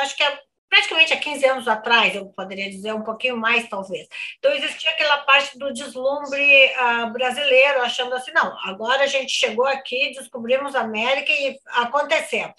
Acho 0.00 0.16
que 0.16 0.22
é 0.24 0.40
praticamente 0.68 1.12
há 1.12 1.16
15 1.16 1.46
anos 1.46 1.68
atrás, 1.68 2.14
eu 2.14 2.26
poderia 2.26 2.68
dizer 2.70 2.94
um 2.94 3.02
pouquinho 3.02 3.36
mais, 3.36 3.68
talvez. 3.68 4.06
Então, 4.38 4.52
existia 4.52 4.90
aquela 4.90 5.18
parte 5.18 5.58
do 5.58 5.72
deslumbre 5.72 6.66
uh, 6.66 7.12
brasileiro, 7.12 7.80
achando 7.80 8.14
assim, 8.14 8.32
não, 8.32 8.56
agora 8.64 9.04
a 9.04 9.06
gente 9.06 9.32
chegou 9.32 9.64
aqui, 9.64 10.12
descobrimos 10.14 10.74
a 10.74 10.80
América 10.80 11.32
e 11.32 11.56
aconteceu. 11.68 12.52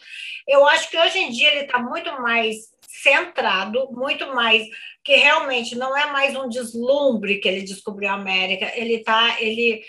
Eu 0.47 0.67
acho 0.67 0.89
que 0.89 0.97
hoje 0.97 1.19
em 1.19 1.31
dia 1.31 1.51
ele 1.51 1.65
está 1.65 1.79
muito 1.79 2.11
mais 2.21 2.55
centrado, 2.87 3.89
muito 3.91 4.27
mais 4.33 4.67
que 5.03 5.15
realmente 5.15 5.75
não 5.75 5.95
é 5.95 6.07
mais 6.07 6.35
um 6.35 6.49
deslumbre 6.49 7.37
que 7.37 7.47
ele 7.47 7.61
descobriu 7.61 8.09
a 8.09 8.13
América, 8.13 8.71
ele 8.75 8.95
está, 8.95 9.39
ele 9.39 9.81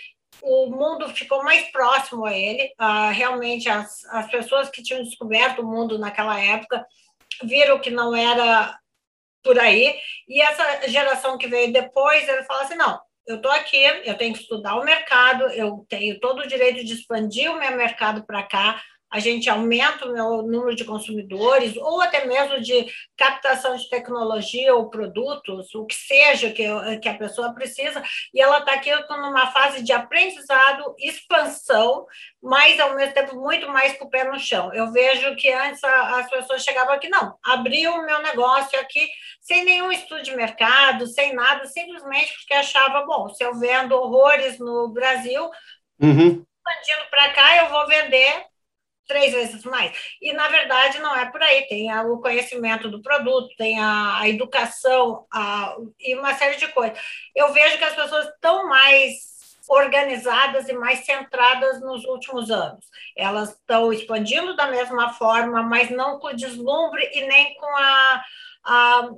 o 0.43 0.71
mundo 0.71 1.07
ficou 1.09 1.43
mais 1.43 1.69
próximo 1.71 2.25
a 2.25 2.35
ele. 2.35 2.73
Uh, 2.79 3.11
realmente, 3.11 3.69
as, 3.69 4.03
as 4.05 4.29
pessoas 4.31 4.69
que 4.69 4.81
tinham 4.81 5.03
descoberto 5.03 5.59
o 5.59 5.67
mundo 5.67 5.99
naquela 5.99 6.39
época 6.39 6.83
viram 7.43 7.79
que 7.79 7.89
não 7.89 8.15
era 8.15 8.77
por 9.43 9.57
aí, 9.59 9.95
e 10.27 10.41
essa 10.41 10.87
geração 10.87 11.37
que 11.37 11.47
veio 11.47 11.73
depois, 11.73 12.27
ele 12.27 12.43
fala 12.43 12.63
assim, 12.63 12.75
não, 12.75 12.99
eu 13.25 13.37
estou 13.37 13.51
aqui, 13.51 13.81
eu 14.05 14.17
tenho 14.17 14.33
que 14.33 14.41
estudar 14.41 14.75
o 14.75 14.83
mercado, 14.83 15.45
eu 15.49 15.85
tenho 15.89 16.19
todo 16.19 16.39
o 16.39 16.47
direito 16.47 16.83
de 16.83 16.93
expandir 16.93 17.51
o 17.51 17.59
meu 17.59 17.75
mercado 17.75 18.25
para 18.25 18.43
cá, 18.43 18.81
a 19.11 19.19
gente 19.19 19.49
aumenta 19.49 20.05
o 20.05 20.13
meu 20.13 20.41
número 20.41 20.73
de 20.73 20.85
consumidores, 20.85 21.75
ou 21.75 22.01
até 22.01 22.25
mesmo 22.25 22.61
de 22.61 22.87
captação 23.17 23.75
de 23.75 23.89
tecnologia 23.89 24.73
ou 24.73 24.89
produtos, 24.89 25.75
o 25.75 25.85
que 25.85 25.95
seja 25.95 26.49
que, 26.51 26.63
que 26.99 27.09
a 27.09 27.17
pessoa 27.17 27.53
precisa, 27.53 28.01
e 28.33 28.41
ela 28.41 28.59
está 28.59 28.73
aqui 28.73 28.89
numa 29.09 29.51
fase 29.51 29.83
de 29.83 29.91
aprendizado, 29.91 30.95
expansão, 30.97 32.05
mas 32.41 32.79
ao 32.79 32.95
mesmo 32.95 33.13
tempo 33.13 33.35
muito 33.35 33.67
mais 33.67 33.97
com 33.97 34.05
o 34.05 34.09
pé 34.09 34.23
no 34.23 34.39
chão. 34.39 34.73
Eu 34.73 34.91
vejo 34.93 35.35
que 35.35 35.51
antes 35.51 35.83
as 35.83 36.29
pessoas 36.29 36.63
chegavam 36.63 36.93
aqui, 36.93 37.09
não, 37.09 37.37
abri 37.43 37.85
o 37.87 38.05
meu 38.05 38.21
negócio 38.21 38.79
aqui 38.79 39.05
sem 39.41 39.65
nenhum 39.65 39.91
estudo 39.91 40.23
de 40.23 40.33
mercado, 40.35 41.05
sem 41.05 41.33
nada, 41.33 41.65
simplesmente 41.65 42.33
porque 42.37 42.53
achava, 42.53 43.05
bom, 43.05 43.27
se 43.29 43.43
eu 43.43 43.53
vendo 43.59 43.93
horrores 43.93 44.57
no 44.57 44.87
Brasil, 44.89 45.49
uhum. 46.01 46.45
expandindo 46.45 47.09
para 47.09 47.29
cá, 47.33 47.57
eu 47.57 47.69
vou 47.69 47.87
vender 47.87 48.50
três 49.11 49.33
vezes 49.33 49.63
mais. 49.65 49.91
E, 50.21 50.31
na 50.31 50.47
verdade, 50.47 50.99
não 50.99 51.13
é 51.13 51.29
por 51.29 51.43
aí. 51.43 51.67
Tem 51.67 51.93
o 51.99 52.17
conhecimento 52.19 52.89
do 52.89 53.01
produto, 53.01 53.53
tem 53.57 53.77
a, 53.77 54.21
educação 54.29 55.25
a, 55.31 55.75
e 55.99 56.15
uma 56.15 56.33
série 56.33 56.55
de 56.55 56.69
coisas. 56.69 56.97
Eu 57.35 57.51
vejo 57.51 57.77
que 57.77 57.83
as 57.83 57.95
pessoas 57.95 58.27
estão 58.27 58.69
mais 58.69 59.29
organizadas 59.67 60.69
e 60.69 60.73
mais 60.73 60.99
centradas 61.05 61.81
nos 61.81 62.05
últimos 62.05 62.49
anos. 62.49 62.85
Elas 63.17 63.49
estão 63.49 63.91
expandindo 63.91 64.55
da 64.55 64.67
mesma 64.67 65.13
forma, 65.13 65.61
mas 65.61 65.89
não 65.89 66.17
com 66.17 66.33
deslumbre 66.33 67.09
e 67.13 67.25
nem 67.25 67.53
com 67.55 67.77
a, 67.77 68.23
a 68.63 69.09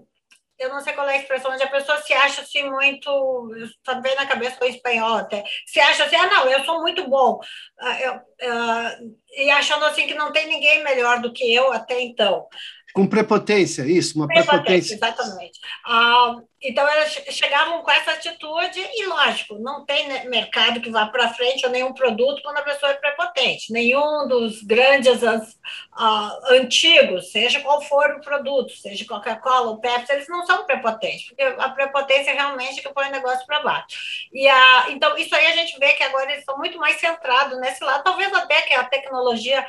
eu 0.63 0.69
não 0.69 0.81
sei 0.81 0.93
qual 0.93 1.07
é 1.07 1.15
a 1.15 1.17
expressão, 1.17 1.51
onde 1.51 1.63
a 1.63 1.69
pessoa 1.69 2.01
se 2.01 2.13
acha 2.13 2.41
assim 2.41 2.69
muito, 2.69 3.49
está 3.65 3.95
bem 3.95 4.15
na 4.15 4.25
cabeça 4.25 4.57
com 4.57 4.65
espanhol 4.65 5.15
até, 5.15 5.43
se 5.65 5.79
acha 5.79 6.05
assim, 6.05 6.15
ah, 6.15 6.27
não, 6.27 6.47
eu 6.47 6.63
sou 6.63 6.81
muito 6.81 7.07
bom, 7.09 7.39
uh, 7.81 8.01
eu, 8.01 8.13
uh, 8.15 9.15
e 9.35 9.49
achando 9.51 9.85
assim 9.85 10.07
que 10.07 10.13
não 10.13 10.31
tem 10.31 10.47
ninguém 10.47 10.83
melhor 10.83 11.19
do 11.21 11.33
que 11.33 11.53
eu 11.53 11.71
até 11.71 12.01
então. 12.01 12.47
Com 12.93 13.07
prepotência, 13.07 13.81
isso, 13.83 14.19
uma 14.19 14.27
prepotência. 14.27 14.61
prepotência. 14.61 14.95
Exatamente. 14.95 15.59
Ah, 15.83 16.35
então, 16.61 16.87
elas 16.87 17.11
chegavam 17.31 17.81
com 17.81 17.89
essa 17.89 18.11
atitude, 18.11 18.79
e 18.79 19.05
lógico, 19.07 19.57
não 19.59 19.83
tem 19.83 20.07
mercado 20.29 20.79
que 20.79 20.91
vá 20.91 21.07
para 21.07 21.33
frente 21.33 21.65
ou 21.65 21.71
nenhum 21.71 21.93
produto 21.93 22.41
quando 22.43 22.59
a 22.59 22.61
pessoa 22.61 22.91
é 22.91 22.95
prepotente. 22.95 23.73
Nenhum 23.73 24.27
dos 24.27 24.61
grandes 24.61 25.23
uh, 25.23 26.51
antigos, 26.51 27.31
seja 27.31 27.59
qual 27.61 27.81
for 27.81 28.11
o 28.11 28.21
produto, 28.21 28.71
seja 28.77 29.05
Coca-Cola 29.05 29.71
ou 29.71 29.79
Pepsi, 29.79 30.13
eles 30.13 30.29
não 30.29 30.45
são 30.45 30.63
prepotentes, 30.65 31.27
porque 31.27 31.41
a 31.41 31.69
prepotência 31.69 32.29
é 32.29 32.35
realmente 32.35 32.81
que 32.81 32.93
põe 32.93 33.07
o 33.07 33.11
negócio 33.11 33.45
para 33.47 33.63
baixo. 33.63 33.97
E 34.31 34.47
a, 34.47 34.85
então, 34.91 35.17
isso 35.17 35.35
aí 35.35 35.47
a 35.47 35.55
gente 35.55 35.77
vê 35.79 35.93
que 35.93 36.03
agora 36.03 36.25
eles 36.25 36.39
estão 36.39 36.57
muito 36.57 36.77
mais 36.77 36.97
centrados 36.99 37.59
nesse 37.59 37.83
lado, 37.83 38.03
talvez 38.03 38.31
até 38.31 38.61
que 38.61 38.73
a 38.75 38.83
tecnologia 38.85 39.65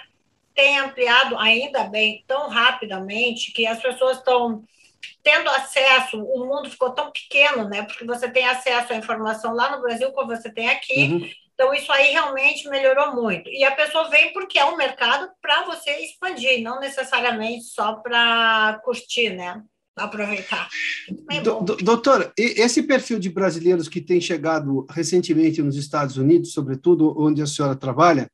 tem 0.55 0.79
ampliado 0.79 1.37
ainda 1.39 1.85
bem 1.85 2.25
tão 2.27 2.49
rapidamente 2.49 3.53
que 3.53 3.67
as 3.67 3.81
pessoas 3.81 4.19
estão 4.19 4.65
tendo 5.23 5.49
acesso, 5.51 6.23
o 6.23 6.47
mundo 6.47 6.71
ficou 6.71 6.91
tão 6.91 7.11
pequeno, 7.11 7.69
né? 7.69 7.83
Porque 7.83 8.05
você 8.05 8.29
tem 8.29 8.47
acesso 8.47 8.93
à 8.93 8.97
informação 8.97 9.55
lá 9.55 9.75
no 9.75 9.83
Brasil 9.83 10.13
como 10.13 10.35
você 10.35 10.51
tem 10.51 10.69
aqui. 10.69 11.05
Uhum. 11.13 11.31
Então, 11.55 11.73
isso 11.73 11.91
aí 11.93 12.11
realmente 12.11 12.69
melhorou 12.69 13.15
muito. 13.15 13.49
E 13.49 13.65
a 13.65 13.71
pessoa 13.71 14.11
vem 14.11 14.33
porque 14.33 14.59
é 14.59 14.65
um 14.65 14.77
mercado 14.77 15.31
para 15.41 15.65
você 15.65 15.91
expandir, 15.99 16.63
não 16.63 16.81
necessariamente 16.81 17.65
só 17.65 17.95
para 17.95 18.81
curtir, 18.85 19.31
né? 19.31 19.63
Aproveitar. 19.97 20.69
É 21.31 21.41
doutora, 21.41 22.33
esse 22.37 22.83
perfil 22.83 23.21
de 23.21 23.31
brasileiros 23.31 23.89
que 23.89 24.01
tem 24.01 24.21
chegado 24.21 24.85
recentemente 24.91 25.63
nos 25.63 25.77
Estados 25.77 26.17
Unidos, 26.17 26.53
sobretudo 26.53 27.15
onde 27.17 27.41
a 27.41 27.47
senhora 27.47 27.77
trabalha, 27.77 28.29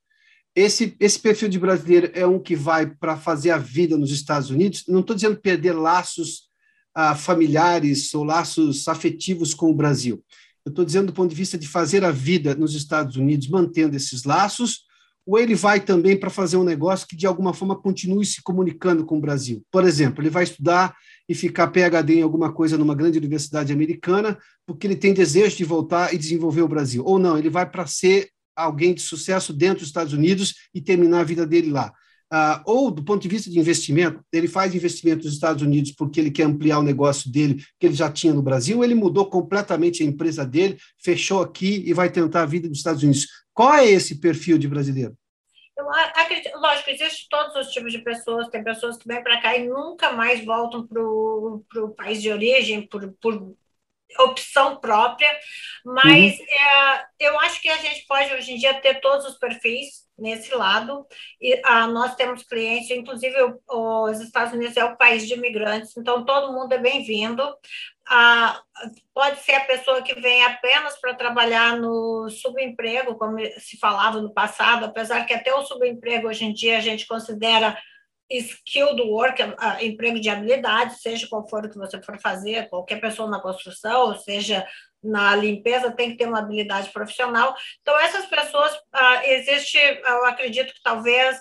esse, 0.54 0.96
esse 0.98 1.18
perfil 1.18 1.48
de 1.48 1.58
brasileiro 1.58 2.10
é 2.12 2.26
um 2.26 2.38
que 2.38 2.56
vai 2.56 2.86
para 2.86 3.16
fazer 3.16 3.50
a 3.50 3.58
vida 3.58 3.96
nos 3.96 4.10
Estados 4.10 4.50
Unidos. 4.50 4.84
Não 4.88 5.00
estou 5.00 5.14
dizendo 5.14 5.36
perder 5.36 5.72
laços 5.72 6.50
ah, 6.94 7.14
familiares 7.14 8.12
ou 8.14 8.24
laços 8.24 8.88
afetivos 8.88 9.54
com 9.54 9.70
o 9.70 9.74
Brasil. 9.74 10.22
Eu 10.64 10.70
estou 10.70 10.84
dizendo 10.84 11.06
do 11.06 11.12
ponto 11.12 11.30
de 11.30 11.36
vista 11.36 11.56
de 11.56 11.66
fazer 11.66 12.04
a 12.04 12.10
vida 12.10 12.54
nos 12.54 12.74
Estados 12.74 13.16
Unidos, 13.16 13.48
mantendo 13.48 13.96
esses 13.96 14.24
laços, 14.24 14.84
ou 15.24 15.38
ele 15.38 15.54
vai 15.54 15.80
também 15.80 16.16
para 16.18 16.28
fazer 16.28 16.56
um 16.56 16.64
negócio 16.64 17.06
que 17.06 17.16
de 17.16 17.26
alguma 17.26 17.54
forma 17.54 17.80
continue 17.80 18.26
se 18.26 18.42
comunicando 18.42 19.04
com 19.04 19.18
o 19.18 19.20
Brasil. 19.20 19.64
Por 19.70 19.84
exemplo, 19.84 20.22
ele 20.22 20.30
vai 20.30 20.44
estudar 20.44 20.94
e 21.28 21.34
ficar 21.34 21.68
PhD 21.68 22.14
em 22.14 22.22
alguma 22.22 22.52
coisa 22.52 22.76
numa 22.76 22.94
grande 22.94 23.18
universidade 23.18 23.72
americana, 23.72 24.36
porque 24.66 24.86
ele 24.86 24.96
tem 24.96 25.14
desejo 25.14 25.56
de 25.56 25.64
voltar 25.64 26.12
e 26.12 26.18
desenvolver 26.18 26.62
o 26.62 26.68
Brasil. 26.68 27.04
Ou 27.06 27.18
não, 27.18 27.38
ele 27.38 27.48
vai 27.48 27.68
para 27.70 27.86
ser 27.86 28.30
alguém 28.62 28.94
de 28.94 29.00
sucesso 29.00 29.52
dentro 29.52 29.80
dos 29.80 29.88
Estados 29.88 30.12
Unidos 30.12 30.54
e 30.74 30.80
terminar 30.80 31.20
a 31.20 31.24
vida 31.24 31.46
dele 31.46 31.70
lá. 31.70 31.92
Uh, 32.32 32.62
ou, 32.64 32.90
do 32.92 33.02
ponto 33.02 33.20
de 33.20 33.28
vista 33.28 33.50
de 33.50 33.58
investimento, 33.58 34.24
ele 34.32 34.46
faz 34.46 34.72
investimento 34.72 35.24
nos 35.24 35.34
Estados 35.34 35.62
Unidos 35.62 35.90
porque 35.90 36.20
ele 36.20 36.30
quer 36.30 36.44
ampliar 36.44 36.78
o 36.78 36.82
negócio 36.82 37.30
dele, 37.30 37.60
que 37.78 37.86
ele 37.86 37.94
já 37.94 38.10
tinha 38.10 38.32
no 38.32 38.40
Brasil, 38.40 38.84
ele 38.84 38.94
mudou 38.94 39.28
completamente 39.28 40.04
a 40.04 40.06
empresa 40.06 40.46
dele, 40.46 40.78
fechou 40.96 41.42
aqui 41.42 41.82
e 41.84 41.92
vai 41.92 42.08
tentar 42.08 42.42
a 42.42 42.46
vida 42.46 42.68
nos 42.68 42.78
Estados 42.78 43.02
Unidos. 43.02 43.26
Qual 43.52 43.74
é 43.74 43.84
esse 43.84 44.20
perfil 44.20 44.58
de 44.58 44.68
brasileiro? 44.68 45.16
Eu 45.76 45.90
acredito, 45.92 46.56
lógico, 46.58 46.90
existe 46.90 47.26
todos 47.28 47.56
os 47.56 47.72
tipos 47.72 47.90
de 47.90 47.98
pessoas, 47.98 48.48
tem 48.48 48.62
pessoas 48.62 48.96
que 48.96 49.08
vêm 49.08 49.22
para 49.22 49.40
cá 49.40 49.56
e 49.56 49.66
nunca 49.66 50.12
mais 50.12 50.44
voltam 50.44 50.86
para 50.86 51.02
o 51.02 51.94
país 51.96 52.22
de 52.22 52.30
origem 52.30 52.86
por, 52.86 53.10
por 53.20 53.56
opção 54.18 54.76
própria, 54.76 55.30
mas 55.84 56.38
uhum. 56.38 56.44
é, 56.44 57.04
eu 57.20 57.38
acho 57.40 57.60
que 57.60 57.68
a 57.68 57.76
gente 57.76 58.06
pode 58.06 58.32
hoje 58.34 58.52
em 58.52 58.56
dia 58.56 58.74
ter 58.80 59.00
todos 59.00 59.26
os 59.26 59.38
perfis 59.38 60.08
nesse 60.18 60.54
lado. 60.54 61.06
E 61.40 61.60
ah, 61.64 61.86
nós 61.86 62.14
temos 62.14 62.42
clientes, 62.42 62.90
inclusive 62.90 63.36
os 63.68 64.20
Estados 64.20 64.52
Unidos 64.52 64.76
é 64.76 64.84
o 64.84 64.96
país 64.96 65.26
de 65.26 65.34
imigrantes, 65.34 65.96
então 65.96 66.24
todo 66.24 66.52
mundo 66.52 66.72
é 66.72 66.78
bem-vindo. 66.78 67.42
Ah, 68.08 68.60
pode 69.14 69.40
ser 69.40 69.52
a 69.52 69.64
pessoa 69.64 70.02
que 70.02 70.18
vem 70.20 70.44
apenas 70.44 71.00
para 71.00 71.14
trabalhar 71.14 71.76
no 71.76 72.28
subemprego, 72.28 73.16
como 73.16 73.38
se 73.58 73.78
falava 73.78 74.20
no 74.20 74.34
passado, 74.34 74.84
apesar 74.84 75.24
que 75.24 75.32
até 75.32 75.54
o 75.54 75.64
subemprego 75.64 76.28
hoje 76.28 76.44
em 76.44 76.52
dia 76.52 76.78
a 76.78 76.80
gente 76.80 77.06
considera 77.06 77.78
skilled 78.38 79.00
work, 79.00 79.42
uh, 79.42 79.82
emprego 79.82 80.20
de 80.20 80.28
habilidade, 80.28 81.00
seja 81.00 81.26
qual 81.28 81.48
for 81.48 81.64
o 81.64 81.70
que 81.70 81.78
você 81.78 82.00
for 82.02 82.18
fazer, 82.20 82.68
qualquer 82.68 83.00
pessoa 83.00 83.28
na 83.28 83.40
construção, 83.40 84.16
seja 84.18 84.66
na 85.02 85.34
limpeza, 85.34 85.90
tem 85.90 86.10
que 86.10 86.16
ter 86.16 86.26
uma 86.26 86.38
habilidade 86.38 86.90
profissional. 86.90 87.54
Então, 87.80 87.98
essas 87.98 88.26
pessoas, 88.26 88.72
uh, 88.74 89.22
existe, 89.24 89.78
eu 89.78 90.24
acredito 90.26 90.72
que 90.72 90.82
talvez 90.82 91.38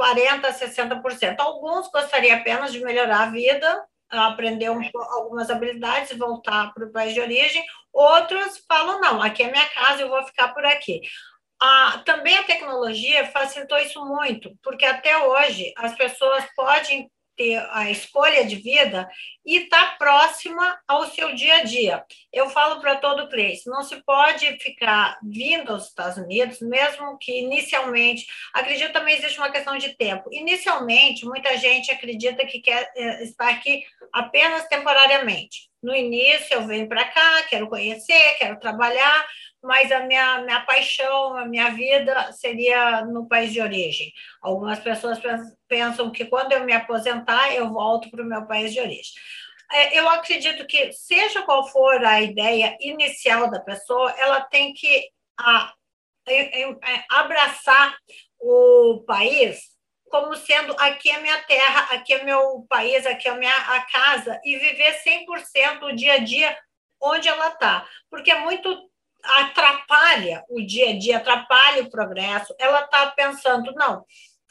40%, 0.00 0.50
60%. 0.52 1.36
Alguns 1.38 1.90
gostariam 1.90 2.38
apenas 2.38 2.72
de 2.72 2.80
melhorar 2.80 3.24
a 3.24 3.30
vida, 3.30 3.84
aprender 4.08 4.70
um, 4.70 4.80
algumas 4.94 5.50
habilidades 5.50 6.16
voltar 6.16 6.72
para 6.72 6.86
o 6.86 6.92
país 6.92 7.14
de 7.14 7.20
origem. 7.20 7.64
Outros 7.92 8.64
falam, 8.66 9.00
não, 9.00 9.22
aqui 9.22 9.42
é 9.42 9.50
minha 9.50 9.68
casa, 9.68 10.02
eu 10.02 10.08
vou 10.08 10.22
ficar 10.24 10.48
por 10.54 10.64
aqui. 10.64 11.00
Também 12.04 12.36
a 12.38 12.44
tecnologia 12.44 13.26
facilitou 13.26 13.78
isso 13.78 14.04
muito, 14.04 14.56
porque 14.62 14.84
até 14.84 15.16
hoje 15.18 15.72
as 15.76 15.94
pessoas 15.94 16.44
podem 16.56 17.10
ter 17.40 17.56
a 17.70 17.90
escolha 17.90 18.44
de 18.44 18.56
vida 18.56 19.08
e 19.46 19.62
estar 19.62 19.92
tá 19.92 19.96
próxima 19.96 20.78
ao 20.86 21.06
seu 21.06 21.34
dia 21.34 21.56
a 21.56 21.62
dia. 21.62 22.04
Eu 22.30 22.50
falo 22.50 22.82
para 22.82 22.96
todo 22.96 23.30
cliente, 23.30 23.62
não 23.66 23.82
se 23.82 23.96
pode 24.04 24.58
ficar 24.58 25.18
vindo 25.22 25.72
aos 25.72 25.86
Estados 25.86 26.18
Unidos, 26.18 26.60
mesmo 26.60 27.16
que 27.16 27.40
inicialmente, 27.40 28.26
acredito 28.52 28.92
também 28.92 29.16
existe 29.16 29.38
uma 29.38 29.50
questão 29.50 29.78
de 29.78 29.96
tempo. 29.96 30.28
Inicialmente, 30.30 31.24
muita 31.24 31.56
gente 31.56 31.90
acredita 31.90 32.44
que 32.44 32.60
quer 32.60 32.92
eh, 32.94 33.22
estar 33.22 33.48
aqui 33.48 33.84
apenas 34.12 34.68
temporariamente. 34.68 35.70
No 35.82 35.94
início, 35.94 36.52
eu 36.52 36.66
venho 36.66 36.86
para 36.86 37.06
cá, 37.06 37.42
quero 37.48 37.70
conhecer, 37.70 38.36
quero 38.36 38.60
trabalhar, 38.60 39.26
mas 39.62 39.92
a 39.92 40.00
minha, 40.00 40.40
minha 40.40 40.60
paixão, 40.60 41.36
a 41.36 41.44
minha 41.44 41.70
vida 41.70 42.32
seria 42.32 43.04
no 43.04 43.28
país 43.28 43.52
de 43.52 43.60
origem. 43.60 44.12
Algumas 44.42 44.78
pessoas 44.78 45.20
pensam 45.68 46.10
que 46.10 46.24
quando 46.24 46.52
eu 46.52 46.64
me 46.64 46.72
aposentar, 46.72 47.54
eu 47.54 47.68
volto 47.70 48.10
para 48.10 48.22
o 48.22 48.26
meu 48.26 48.46
país 48.46 48.72
de 48.72 48.80
origem. 48.80 49.12
É, 49.72 49.98
eu 49.98 50.08
acredito 50.08 50.66
que, 50.66 50.92
seja 50.92 51.42
qual 51.42 51.68
for 51.68 52.04
a 52.04 52.20
ideia 52.20 52.76
inicial 52.80 53.50
da 53.50 53.60
pessoa, 53.60 54.10
ela 54.18 54.40
tem 54.40 54.72
que 54.72 55.08
a, 55.38 55.72
abraçar 57.10 57.96
o 58.40 59.04
país 59.06 59.70
como 60.10 60.34
sendo 60.34 60.74
aqui 60.78 61.08
é 61.08 61.20
minha 61.20 61.40
terra, 61.44 61.94
aqui 61.94 62.12
é 62.12 62.24
meu 62.24 62.66
país, 62.68 63.06
aqui 63.06 63.28
é 63.28 63.34
minha 63.36 63.54
a 63.54 63.80
casa, 63.82 64.40
e 64.44 64.58
viver 64.58 65.00
100% 65.04 65.82
o 65.84 65.94
dia 65.94 66.14
a 66.14 66.18
dia 66.18 66.58
onde 67.00 67.28
ela 67.28 67.48
está. 67.48 67.88
Porque 68.10 68.30
é 68.30 68.40
muito 68.40 68.89
atrapalha 69.24 70.44
o 70.48 70.60
dia 70.64 70.90
a 70.90 70.98
dia, 70.98 71.16
atrapalha 71.18 71.82
o 71.82 71.90
progresso. 71.90 72.54
Ela 72.58 72.80
está 72.80 73.06
pensando, 73.12 73.72
não, 73.74 74.04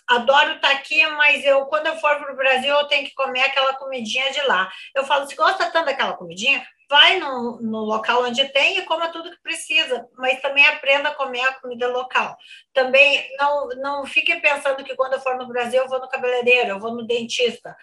adoro 0.07 0.55
estar 0.55 0.69
tá 0.69 0.73
aqui, 0.75 1.05
mas 1.07 1.45
eu, 1.45 1.65
quando 1.65 1.87
eu 1.87 1.97
for 1.97 2.17
para 2.17 2.33
o 2.33 2.35
Brasil, 2.35 2.75
eu 2.75 2.87
tenho 2.87 3.05
que 3.05 3.13
comer 3.13 3.41
aquela 3.41 3.73
comidinha 3.75 4.31
de 4.31 4.41
lá. 4.41 4.69
Eu 4.95 5.05
falo, 5.05 5.27
se 5.27 5.35
gosta 5.35 5.69
tanto 5.71 5.85
daquela 5.85 6.13
comidinha, 6.13 6.65
vai 6.89 7.19
no, 7.19 7.61
no 7.61 7.79
local 7.81 8.23
onde 8.23 8.43
tem 8.49 8.79
e 8.79 8.81
coma 8.81 9.09
tudo 9.09 9.29
que 9.29 9.41
precisa, 9.41 10.07
mas 10.17 10.41
também 10.41 10.65
aprenda 10.65 11.09
a 11.09 11.15
comer 11.15 11.41
a 11.41 11.53
comida 11.53 11.87
local. 11.87 12.35
Também 12.73 13.23
não, 13.37 13.67
não 13.77 14.05
fique 14.05 14.35
pensando 14.41 14.83
que 14.83 14.95
quando 14.95 15.13
eu 15.13 15.21
for 15.21 15.37
no 15.37 15.47
Brasil, 15.47 15.83
eu 15.83 15.87
vou 15.87 15.99
no 15.99 16.09
cabeleireiro, 16.09 16.69
eu 16.69 16.79
vou 16.79 16.95
no 16.95 17.05
dentista 17.05 17.75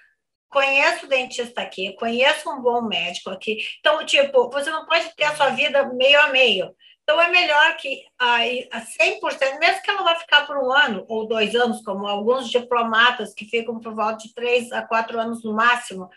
conheço 0.49 1.07
o 1.07 1.09
dentista 1.09 1.61
aqui, 1.61 1.95
conheço 1.97 2.51
um 2.51 2.61
bom 2.61 2.83
médico 2.83 3.31
aqui. 3.31 3.59
Então, 3.81 4.05
tipo, 4.05 4.51
você 4.51 4.71
não 4.71 4.87
pode 4.87 5.15
ter 5.15 5.25
a 5.25 5.37
sua 5.37 5.51
vida 5.51 5.85
meio 5.93 6.21
a 6.21 6.29
meio. 6.29 6.75
Então, 7.03 7.21
é 7.21 7.29
melhor 7.29 7.77
que 7.77 8.05
a, 8.19 8.37
a 8.39 8.81
100%, 8.81 9.59
mesmo 9.61 9.83
que 9.83 9.91
ela 9.91 10.03
vá 10.03 10.17
ficar 10.17 10.45
por 10.45 10.57
um 10.59 10.73
ano 10.73 11.05
ou 11.09 11.29
dois 11.29 11.55
anos, 11.55 11.83
como 11.83 12.07
alguns 12.07 12.51
diplomatas 12.51 13.33
que 13.33 13.45
ficam 13.45 13.79
por 13.79 13.95
volta 13.95 14.27
de 14.27 14.35
três 14.35 14.73
a 14.73 14.83
quatro 14.83 15.19
anos 15.21 15.45
no 15.45 15.55
máximo, 15.55 16.11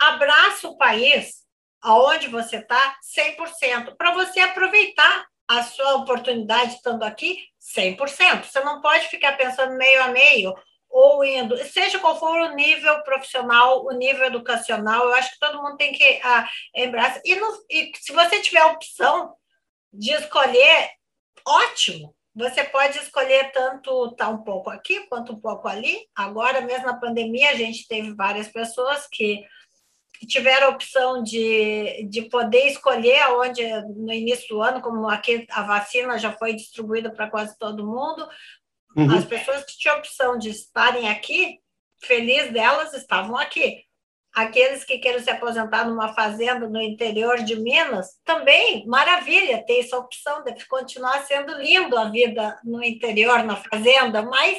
abraça 0.00 0.68
o 0.68 0.76
país 0.76 1.42
aonde 1.80 2.28
você 2.28 2.56
está 2.56 2.96
100%, 3.16 3.96
para 3.96 4.12
você 4.12 4.40
aproveitar 4.40 5.26
a 5.48 5.62
sua 5.62 5.96
oportunidade 5.96 6.74
estando 6.74 7.02
aqui 7.02 7.38
100%. 7.76 8.44
Você 8.44 8.60
não 8.60 8.80
pode 8.80 9.08
ficar 9.08 9.36
pensando 9.36 9.76
meio 9.76 10.02
a 10.02 10.08
meio 10.08 10.54
ou 10.92 11.24
indo, 11.24 11.56
seja 11.64 11.98
qual 11.98 12.20
for 12.20 12.38
o 12.38 12.54
nível 12.54 13.02
profissional, 13.02 13.84
o 13.86 13.92
nível 13.92 14.26
educacional, 14.26 15.06
eu 15.06 15.14
acho 15.14 15.32
que 15.32 15.40
todo 15.40 15.62
mundo 15.62 15.78
tem 15.78 15.92
que 15.92 16.20
ah, 16.22 16.46
embraçar. 16.76 17.22
E, 17.24 17.34
e 17.70 17.92
se 17.98 18.12
você 18.12 18.40
tiver 18.40 18.60
a 18.60 18.72
opção 18.72 19.34
de 19.90 20.12
escolher, 20.12 20.90
ótimo. 21.46 22.14
Você 22.34 22.64
pode 22.64 22.98
escolher 22.98 23.52
tanto 23.52 24.06
estar 24.06 24.26
tá 24.26 24.30
um 24.30 24.42
pouco 24.42 24.70
aqui 24.70 25.00
quanto 25.06 25.32
um 25.32 25.40
pouco 25.40 25.68
ali. 25.68 26.06
Agora, 26.14 26.60
mesmo 26.60 26.86
na 26.86 26.98
pandemia, 26.98 27.50
a 27.50 27.54
gente 27.54 27.86
teve 27.86 28.14
várias 28.14 28.48
pessoas 28.48 29.06
que 29.10 29.44
tiveram 30.26 30.68
a 30.68 30.70
opção 30.70 31.22
de, 31.22 32.06
de 32.08 32.22
poder 32.22 32.68
escolher 32.68 33.18
aonde 33.22 33.62
no 33.96 34.12
início 34.12 34.48
do 34.48 34.62
ano, 34.62 34.80
como 34.80 35.08
aqui 35.08 35.46
a 35.50 35.62
vacina 35.62 36.18
já 36.18 36.32
foi 36.32 36.54
distribuída 36.54 37.10
para 37.10 37.28
quase 37.28 37.58
todo 37.58 37.86
mundo, 37.86 38.26
Uhum. 38.96 39.16
As 39.16 39.24
pessoas 39.24 39.64
que 39.64 39.78
tinham 39.78 39.98
opção 39.98 40.38
de 40.38 40.50
estarem 40.50 41.08
aqui, 41.08 41.58
feliz 42.02 42.52
delas, 42.52 42.92
estavam 42.94 43.36
aqui. 43.36 43.84
Aqueles 44.34 44.82
que 44.82 44.98
querem 44.98 45.22
se 45.22 45.28
aposentar 45.28 45.86
numa 45.86 46.14
fazenda 46.14 46.66
no 46.66 46.80
interior 46.80 47.42
de 47.42 47.54
Minas, 47.60 48.06
também, 48.24 48.86
maravilha, 48.86 49.62
ter 49.66 49.80
essa 49.80 49.98
opção 49.98 50.42
de 50.42 50.66
continuar 50.66 51.22
sendo 51.24 51.52
lindo 51.58 51.98
a 51.98 52.08
vida 52.08 52.58
no 52.64 52.82
interior, 52.82 53.44
na 53.44 53.56
fazenda, 53.56 54.22
mas, 54.22 54.58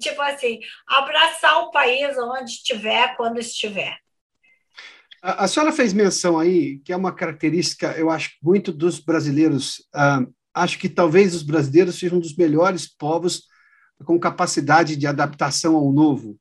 tipo 0.00 0.22
assim, 0.22 0.58
abraçar 0.86 1.58
o 1.58 1.70
país 1.70 2.16
onde 2.16 2.50
estiver, 2.50 3.14
quando 3.16 3.38
estiver. 3.38 3.98
A, 5.22 5.44
a 5.44 5.48
senhora 5.48 5.72
fez 5.72 5.92
menção 5.92 6.38
aí, 6.38 6.78
que 6.78 6.92
é 6.92 6.96
uma 6.96 7.14
característica, 7.14 7.92
eu 7.98 8.08
acho, 8.08 8.30
muito 8.42 8.72
dos 8.72 8.98
brasileiros. 8.98 9.86
Ah, 9.94 10.24
acho 10.54 10.78
que 10.78 10.88
talvez 10.88 11.34
os 11.34 11.42
brasileiros 11.42 11.98
sejam 11.98 12.16
um 12.16 12.22
dos 12.22 12.34
melhores 12.34 12.88
povos 12.88 13.49
com 14.04 14.18
capacidade 14.18 14.96
de 14.96 15.06
adaptação 15.06 15.76
ao 15.76 15.92
novo. 15.92 16.36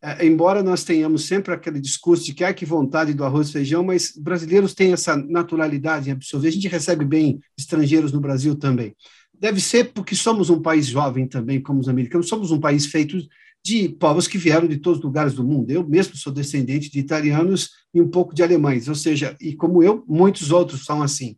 É, 0.00 0.24
embora 0.24 0.62
nós 0.62 0.84
tenhamos 0.84 1.26
sempre 1.26 1.52
aquele 1.52 1.80
discurso 1.80 2.24
de 2.24 2.32
que 2.32 2.44
é 2.44 2.52
que 2.52 2.64
vontade 2.64 3.12
do 3.12 3.24
arroz 3.24 3.48
e 3.48 3.52
feijão, 3.52 3.82
mas 3.82 4.12
brasileiros 4.16 4.72
têm 4.72 4.92
essa 4.92 5.16
naturalidade 5.16 6.08
em 6.08 6.12
absorver. 6.12 6.48
A 6.48 6.52
gente 6.52 6.68
recebe 6.68 7.04
bem 7.04 7.40
estrangeiros 7.58 8.12
no 8.12 8.20
Brasil 8.20 8.54
também. 8.54 8.94
Deve 9.34 9.60
ser 9.60 9.92
porque 9.92 10.14
somos 10.14 10.50
um 10.50 10.60
país 10.60 10.86
jovem 10.86 11.26
também, 11.26 11.60
como 11.60 11.80
os 11.80 11.88
americanos. 11.88 12.28
Somos 12.28 12.50
um 12.50 12.60
país 12.60 12.86
feito 12.86 13.18
de 13.64 13.88
povos 13.88 14.26
que 14.28 14.38
vieram 14.38 14.68
de 14.68 14.78
todos 14.78 14.98
os 14.98 15.04
lugares 15.04 15.34
do 15.34 15.44
mundo. 15.44 15.70
Eu 15.70 15.86
mesmo 15.86 16.16
sou 16.16 16.32
descendente 16.32 16.90
de 16.90 16.98
italianos 16.98 17.70
e 17.92 18.00
um 18.00 18.08
pouco 18.08 18.34
de 18.34 18.42
alemães, 18.42 18.88
ou 18.88 18.94
seja, 18.94 19.36
e 19.40 19.54
como 19.54 19.82
eu, 19.82 20.04
muitos 20.06 20.50
outros 20.50 20.84
são 20.84 21.02
assim. 21.02 21.36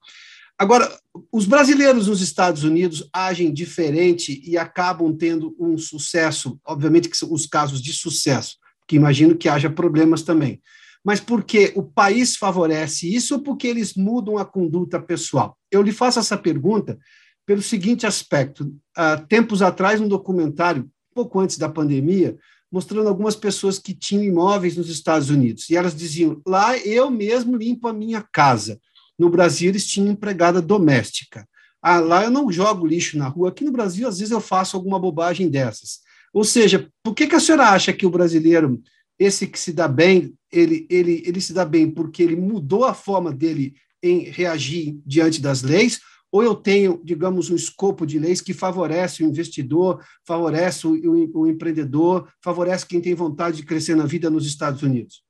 Agora, 0.60 0.94
os 1.32 1.46
brasileiros 1.46 2.06
nos 2.06 2.20
Estados 2.20 2.64
Unidos 2.64 3.08
agem 3.14 3.50
diferente 3.50 4.42
e 4.44 4.58
acabam 4.58 5.16
tendo 5.16 5.56
um 5.58 5.78
sucesso, 5.78 6.60
obviamente 6.62 7.08
que 7.08 7.16
são 7.16 7.32
os 7.32 7.46
casos 7.46 7.80
de 7.80 7.94
sucesso, 7.94 8.58
que 8.86 8.94
imagino 8.94 9.34
que 9.34 9.48
haja 9.48 9.70
problemas 9.70 10.20
também. 10.20 10.60
Mas 11.02 11.18
porque 11.18 11.72
o 11.74 11.82
país 11.82 12.36
favorece 12.36 13.10
isso 13.10 13.36
ou 13.36 13.40
porque 13.40 13.66
eles 13.66 13.94
mudam 13.94 14.36
a 14.36 14.44
conduta 14.44 15.00
pessoal? 15.00 15.56
Eu 15.70 15.80
lhe 15.80 15.92
faço 15.92 16.18
essa 16.18 16.36
pergunta 16.36 16.98
pelo 17.46 17.62
seguinte 17.62 18.06
aspecto. 18.06 18.70
Há 18.94 19.16
tempos 19.16 19.62
atrás, 19.62 19.98
um 19.98 20.08
documentário, 20.08 20.90
pouco 21.14 21.40
antes 21.40 21.56
da 21.56 21.70
pandemia, 21.70 22.36
mostrando 22.70 23.08
algumas 23.08 23.34
pessoas 23.34 23.78
que 23.78 23.94
tinham 23.94 24.22
imóveis 24.22 24.76
nos 24.76 24.90
Estados 24.90 25.30
Unidos. 25.30 25.70
E 25.70 25.74
elas 25.74 25.96
diziam: 25.96 26.38
lá 26.46 26.76
eu 26.76 27.10
mesmo 27.10 27.56
limpo 27.56 27.88
a 27.88 27.94
minha 27.94 28.20
casa. 28.20 28.78
No 29.20 29.28
Brasil, 29.28 29.68
eles 29.68 29.86
tinham 29.86 30.10
empregada 30.10 30.62
doméstica. 30.62 31.46
Ah, 31.82 32.00
lá 32.00 32.24
eu 32.24 32.30
não 32.30 32.50
jogo 32.50 32.86
lixo 32.86 33.18
na 33.18 33.28
rua. 33.28 33.50
Aqui 33.50 33.62
no 33.62 33.70
Brasil, 33.70 34.08
às 34.08 34.18
vezes, 34.18 34.32
eu 34.32 34.40
faço 34.40 34.78
alguma 34.78 34.98
bobagem 34.98 35.50
dessas. 35.50 36.00
Ou 36.32 36.42
seja, 36.42 36.88
por 37.02 37.14
que, 37.14 37.26
que 37.26 37.34
a 37.34 37.40
senhora 37.40 37.68
acha 37.68 37.92
que 37.92 38.06
o 38.06 38.10
brasileiro, 38.10 38.80
esse 39.18 39.46
que 39.46 39.58
se 39.60 39.74
dá 39.74 39.86
bem, 39.86 40.32
ele, 40.50 40.86
ele, 40.88 41.22
ele 41.26 41.38
se 41.38 41.52
dá 41.52 41.66
bem 41.66 41.90
porque 41.90 42.22
ele 42.22 42.34
mudou 42.34 42.86
a 42.86 42.94
forma 42.94 43.30
dele 43.30 43.74
em 44.02 44.20
reagir 44.20 44.98
diante 45.04 45.38
das 45.38 45.60
leis, 45.60 46.00
ou 46.32 46.42
eu 46.42 46.54
tenho, 46.54 46.98
digamos, 47.04 47.50
um 47.50 47.56
escopo 47.56 48.06
de 48.06 48.18
leis 48.18 48.40
que 48.40 48.54
favorece 48.54 49.22
o 49.22 49.26
investidor, 49.26 50.02
favorece 50.24 50.86
o, 50.86 50.94
o, 50.94 51.40
o 51.40 51.46
empreendedor, 51.46 52.26
favorece 52.42 52.86
quem 52.86 53.02
tem 53.02 53.14
vontade 53.14 53.58
de 53.58 53.64
crescer 53.64 53.94
na 53.94 54.06
vida 54.06 54.30
nos 54.30 54.46
Estados 54.46 54.82
Unidos? 54.82 55.22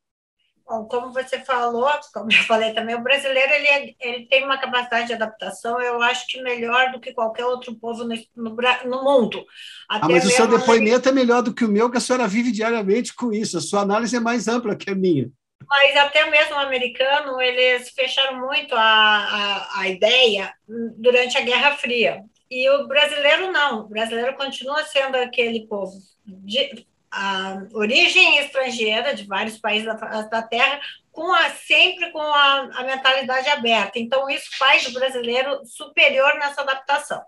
Como 0.89 1.13
você 1.13 1.41
falou, 1.41 1.91
como 2.15 2.31
eu 2.33 2.43
falei 2.45 2.73
também, 2.73 2.95
o 2.95 3.03
brasileiro 3.03 3.53
ele, 3.53 3.67
é, 3.67 3.95
ele 4.01 4.27
tem 4.27 4.45
uma 4.45 4.59
capacidade 4.59 5.09
de 5.09 5.15
adaptação, 5.15 5.81
eu 5.81 6.01
acho 6.03 6.27
que 6.29 6.41
melhor 6.41 6.93
do 6.93 7.01
que 7.01 7.13
qualquer 7.13 7.45
outro 7.45 7.75
povo 7.75 8.05
no, 8.05 8.15
no, 8.37 8.57
no 8.85 9.05
mundo. 9.05 9.45
Até 9.89 10.07
ah, 10.07 10.09
mas 10.09 10.25
o 10.25 10.31
seu 10.31 10.47
depoimento 10.47 11.09
é 11.09 11.13
melhor 11.13 11.43
do 11.43 11.53
que 11.53 11.65
o 11.65 11.69
meu, 11.69 11.91
que 11.91 11.99
a 11.99 12.01
senhora 12.01 12.29
vive 12.29 12.53
diariamente 12.53 13.15
com 13.15 13.33
isso. 13.33 13.59
A 13.59 13.61
sua 13.61 13.81
análise 13.81 14.17
é 14.17 14.21
mais 14.21 14.47
ampla 14.47 14.77
que 14.77 14.91
a 14.91 14.95
minha. 14.95 15.31
Mas 15.69 15.97
até 15.97 16.29
mesmo 16.31 16.55
o 16.55 16.61
americano, 16.61 17.41
eles 17.41 17.91
fecharam 17.91 18.41
muito 18.41 18.75
a, 18.75 18.81
a, 18.81 19.81
a 19.81 19.89
ideia 19.89 20.53
durante 20.97 21.37
a 21.37 21.43
Guerra 21.43 21.77
Fria. 21.77 22.23
E 22.51 22.69
o 22.71 22.89
brasileiro 22.89 23.53
não. 23.53 23.83
O 23.83 23.89
brasileiro 23.89 24.37
continua 24.37 24.83
sendo 24.85 25.17
aquele 25.17 25.67
povo 25.67 25.93
de, 26.27 26.85
a 27.11 27.63
origem 27.73 28.39
estrangeira 28.39 29.15
de 29.15 29.25
vários 29.25 29.59
países 29.59 29.87
da, 29.87 30.23
da 30.23 30.43
Terra, 30.43 30.81
com 31.11 31.33
a, 31.35 31.51
sempre 31.51 32.13
com 32.13 32.21
a, 32.21 32.71
a, 32.75 32.85
mentalidade 32.85 33.49
aberta. 33.49 33.99
Então, 33.99 34.31
isso 34.31 34.49
faz 34.57 34.87
o 34.87 34.93
brasileiro 34.93 35.65
superior 35.65 36.35
nessa 36.35 36.61
adaptação. 36.63 37.23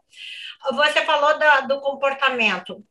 Você 0.72 1.04
falou 1.04 1.38
da, 1.38 1.60
do 1.62 1.80
comportamento. 1.80 2.84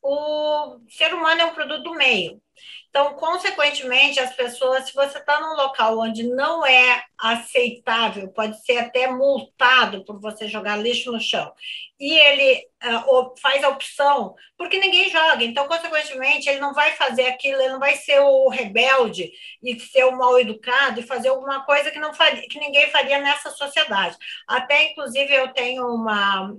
O 0.00 0.78
ser 0.88 1.12
humano 1.12 1.40
é 1.40 1.44
um 1.46 1.54
produto 1.54 1.82
do 1.82 1.94
meio. 1.94 2.40
Então, 2.88 3.14
consequentemente, 3.14 4.18
as 4.18 4.34
pessoas, 4.34 4.86
se 4.86 4.94
você 4.94 5.18
está 5.18 5.40
num 5.40 5.54
local 5.54 5.98
onde 5.98 6.22
não 6.22 6.64
é 6.64 7.04
aceitável, 7.18 8.28
pode 8.32 8.64
ser 8.64 8.78
até 8.78 9.06
multado 9.08 10.04
por 10.04 10.20
você 10.20 10.48
jogar 10.48 10.76
lixo 10.76 11.12
no 11.12 11.20
chão, 11.20 11.52
e 11.98 12.12
ele 12.12 12.66
uh, 12.84 13.34
faz 13.40 13.64
a 13.64 13.68
opção, 13.68 14.34
porque 14.56 14.78
ninguém 14.78 15.10
joga, 15.10 15.44
então, 15.44 15.66
consequentemente, 15.68 16.48
ele 16.48 16.60
não 16.60 16.72
vai 16.74 16.92
fazer 16.92 17.26
aquilo, 17.26 17.60
ele 17.60 17.72
não 17.72 17.80
vai 17.80 17.96
ser 17.96 18.20
o 18.20 18.48
rebelde 18.48 19.30
e 19.62 19.78
ser 19.80 20.04
o 20.04 20.16
mal 20.16 20.38
educado 20.38 21.00
e 21.00 21.06
fazer 21.06 21.28
alguma 21.28 21.64
coisa 21.64 21.90
que, 21.90 21.98
não 21.98 22.14
faria, 22.14 22.48
que 22.48 22.58
ninguém 22.58 22.90
faria 22.90 23.20
nessa 23.20 23.50
sociedade. 23.50 24.16
Até, 24.46 24.90
inclusive, 24.90 25.32
eu 25.34 25.52
tenho 25.52 25.86
uma 25.86 26.54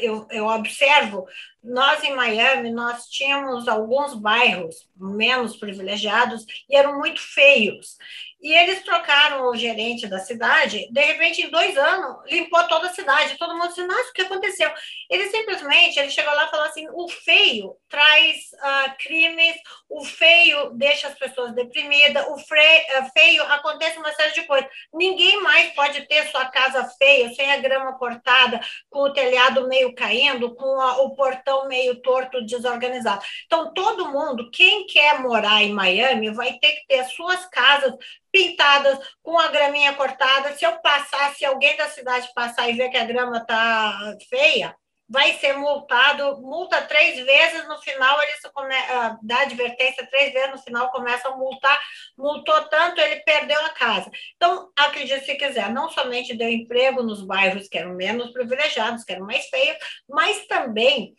eu, 0.00 0.26
eu 0.30 0.46
observo, 0.46 1.26
nós 1.66 2.02
em 2.04 2.14
Miami, 2.14 2.70
nós 2.70 3.08
tínhamos 3.08 3.66
alguns 3.66 4.14
bairros 4.14 4.88
menos 4.96 5.56
privilegiados 5.56 6.46
e 6.68 6.76
eram 6.76 6.98
muito 6.98 7.20
feios. 7.20 7.96
E 8.40 8.52
eles 8.52 8.82
trocaram 8.84 9.48
o 9.48 9.56
gerente 9.56 10.06
da 10.06 10.18
cidade, 10.18 10.88
de 10.92 11.00
repente, 11.00 11.42
em 11.42 11.50
dois 11.50 11.76
anos, 11.76 12.18
limpou 12.30 12.62
toda 12.68 12.86
a 12.86 12.92
cidade. 12.92 13.36
Todo 13.38 13.54
mundo 13.54 13.68
disse, 13.68 13.84
nossa, 13.86 14.10
o 14.10 14.12
que 14.12 14.22
aconteceu? 14.22 14.70
Ele 15.10 15.28
simplesmente, 15.30 15.98
ele 15.98 16.10
chegou 16.10 16.34
lá 16.34 16.44
e 16.46 16.50
falou 16.50 16.66
assim, 16.66 16.86
o 16.92 17.08
feio 17.08 17.74
traz 17.88 18.52
uh, 18.52 18.96
crimes, 18.98 19.56
o 19.88 20.04
feio 20.04 20.70
deixa 20.74 21.08
as 21.08 21.18
pessoas 21.18 21.54
deprimidas, 21.54 22.26
o 22.26 22.34
uh, 22.34 23.10
feio 23.14 23.42
acontece 23.44 23.98
uma 23.98 24.12
série 24.12 24.34
de 24.34 24.42
coisas. 24.42 24.70
Ninguém 24.92 25.42
mais 25.42 25.72
pode 25.72 26.06
ter 26.06 26.28
sua 26.28 26.44
casa 26.44 26.84
feia, 26.98 27.32
sem 27.34 27.50
a 27.50 27.56
grama 27.56 27.98
cortada, 27.98 28.60
com 28.90 29.00
o 29.00 29.12
telhado 29.12 29.66
meio 29.66 29.94
caindo, 29.94 30.54
com 30.54 30.80
a, 30.80 31.00
o 31.02 31.16
portão 31.16 31.55
meio 31.64 32.02
torto, 32.02 32.44
desorganizado. 32.44 33.24
Então, 33.46 33.72
todo 33.72 34.12
mundo, 34.12 34.50
quem 34.50 34.86
quer 34.86 35.20
morar 35.20 35.62
em 35.62 35.72
Miami, 35.72 36.30
vai 36.30 36.52
ter 36.58 36.72
que 36.72 36.86
ter 36.86 37.04
suas 37.04 37.46
casas 37.46 37.94
pintadas, 38.30 38.98
com 39.22 39.38
a 39.38 39.48
graminha 39.48 39.94
cortada. 39.94 40.52
Se 40.54 40.64
eu 40.64 40.78
passar, 40.80 41.34
se 41.34 41.44
alguém 41.44 41.76
da 41.76 41.88
cidade 41.88 42.28
passar 42.34 42.68
e 42.68 42.74
ver 42.74 42.90
que 42.90 42.96
a 42.98 43.04
grama 43.04 43.38
está 43.38 44.14
feia, 44.28 44.76
vai 45.08 45.34
ser 45.34 45.56
multado, 45.56 46.40
multa 46.42 46.82
três 46.82 47.24
vezes, 47.24 47.66
no 47.68 47.78
final 47.78 48.20
eles 48.22 48.40
come, 48.52 48.74
uh, 48.74 49.18
dá 49.22 49.42
advertência 49.42 50.06
três 50.08 50.32
vezes, 50.32 50.50
no 50.50 50.58
final 50.58 50.90
começam 50.90 51.32
a 51.32 51.36
multar, 51.36 51.78
multou 52.18 52.60
tanto, 52.64 53.00
ele 53.00 53.20
perdeu 53.20 53.60
a 53.64 53.70
casa. 53.70 54.10
Então, 54.34 54.70
acredite 54.76 55.24
se 55.24 55.34
quiser, 55.36 55.70
não 55.72 55.88
somente 55.90 56.34
deu 56.34 56.48
emprego 56.48 57.02
nos 57.02 57.22
bairros 57.22 57.68
que 57.68 57.78
eram 57.78 57.94
menos 57.94 58.32
privilegiados, 58.32 59.04
que 59.04 59.12
eram 59.12 59.26
mais 59.26 59.46
feios, 59.48 59.78
mas 60.08 60.46
também 60.46 61.14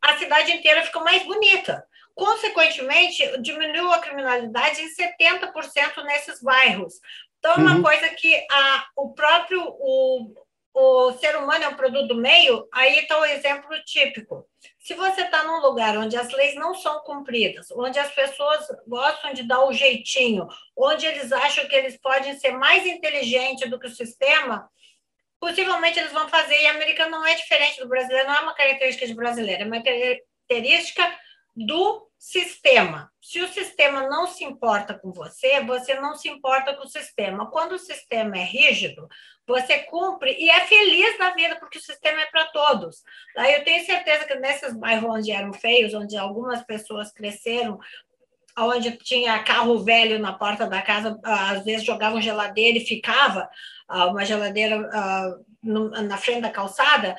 a 0.00 0.16
cidade 0.18 0.52
inteira 0.52 0.82
ficou 0.82 1.02
mais 1.02 1.22
bonita. 1.24 1.86
Consequentemente, 2.14 3.40
diminuiu 3.42 3.92
a 3.92 3.98
criminalidade 3.98 4.80
em 4.80 4.88
70% 4.88 6.02
nesses 6.04 6.42
bairros. 6.42 6.94
Então, 7.38 7.52
é 7.52 7.58
uma 7.58 7.76
uhum. 7.76 7.82
coisa 7.82 8.08
que 8.10 8.34
a, 8.50 8.86
o 8.96 9.12
próprio 9.12 9.62
o, 9.62 10.34
o 10.74 11.12
ser 11.12 11.36
humano 11.36 11.64
é 11.64 11.68
um 11.68 11.76
produto 11.76 12.08
do 12.08 12.16
meio, 12.16 12.66
aí 12.72 12.98
está 12.98 13.18
o 13.18 13.24
exemplo 13.24 13.70
típico. 13.84 14.46
Se 14.78 14.94
você 14.94 15.22
está 15.22 15.44
num 15.44 15.60
lugar 15.60 15.96
onde 15.96 16.16
as 16.16 16.30
leis 16.32 16.54
não 16.54 16.74
são 16.74 17.00
cumpridas, 17.00 17.70
onde 17.70 17.98
as 17.98 18.12
pessoas 18.12 18.66
gostam 18.86 19.32
de 19.32 19.42
dar 19.42 19.64
o 19.64 19.72
jeitinho, 19.72 20.46
onde 20.76 21.06
eles 21.06 21.32
acham 21.32 21.66
que 21.66 21.74
eles 21.74 21.96
podem 21.98 22.38
ser 22.38 22.52
mais 22.52 22.84
inteligentes 22.86 23.70
do 23.70 23.78
que 23.78 23.86
o 23.86 23.94
sistema, 23.94 24.68
possivelmente 25.40 25.98
eles 25.98 26.12
vão 26.12 26.28
fazer. 26.28 26.60
E 26.60 26.66
a 26.66 26.72
americana 26.72 27.10
não 27.10 27.26
é 27.26 27.34
diferente 27.34 27.80
do 27.80 27.88
brasileiro, 27.88 28.28
não 28.28 28.36
é 28.36 28.40
uma 28.40 28.54
característica 28.54 29.06
de 29.06 29.14
brasileiro, 29.14 29.62
é 29.62 29.66
uma 29.66 29.82
característica 29.82 31.18
do 31.56 32.06
sistema. 32.18 33.10
Se 33.20 33.40
o 33.40 33.48
sistema 33.48 34.08
não 34.08 34.26
se 34.26 34.44
importa 34.44 34.98
com 34.98 35.12
você, 35.12 35.60
você 35.60 35.94
não 35.94 36.14
se 36.14 36.28
importa 36.28 36.74
com 36.74 36.84
o 36.84 36.88
sistema. 36.88 37.50
Quando 37.50 37.72
o 37.72 37.78
sistema 37.78 38.36
é 38.36 38.44
rígido, 38.44 39.08
você 39.46 39.78
cumpre 39.80 40.36
e 40.38 40.50
é 40.50 40.66
feliz 40.66 41.18
na 41.18 41.30
vida, 41.30 41.56
porque 41.56 41.78
o 41.78 41.82
sistema 41.82 42.20
é 42.20 42.26
para 42.26 42.46
todos. 42.46 43.02
Daí 43.34 43.54
eu 43.54 43.64
tenho 43.64 43.84
certeza 43.86 44.24
que 44.24 44.34
nesses 44.34 44.74
bairros 44.74 45.08
onde 45.08 45.30
eram 45.30 45.52
feios, 45.52 45.94
onde 45.94 46.16
algumas 46.16 46.62
pessoas 46.64 47.12
cresceram, 47.12 47.78
onde 48.58 48.92
tinha 48.92 49.42
carro 49.42 49.78
velho 49.84 50.18
na 50.18 50.32
porta 50.32 50.66
da 50.66 50.80
casa, 50.80 51.18
às 51.22 51.64
vezes 51.64 51.84
jogavam 51.84 52.20
geladeira 52.20 52.78
e 52.78 52.86
ficava 52.86 53.48
ah, 53.88 54.06
uma 54.06 54.24
geladeira 54.24 54.88
ah, 54.92 55.36
na 55.62 56.16
frente 56.16 56.42
da 56.42 56.50
calçada, 56.50 57.16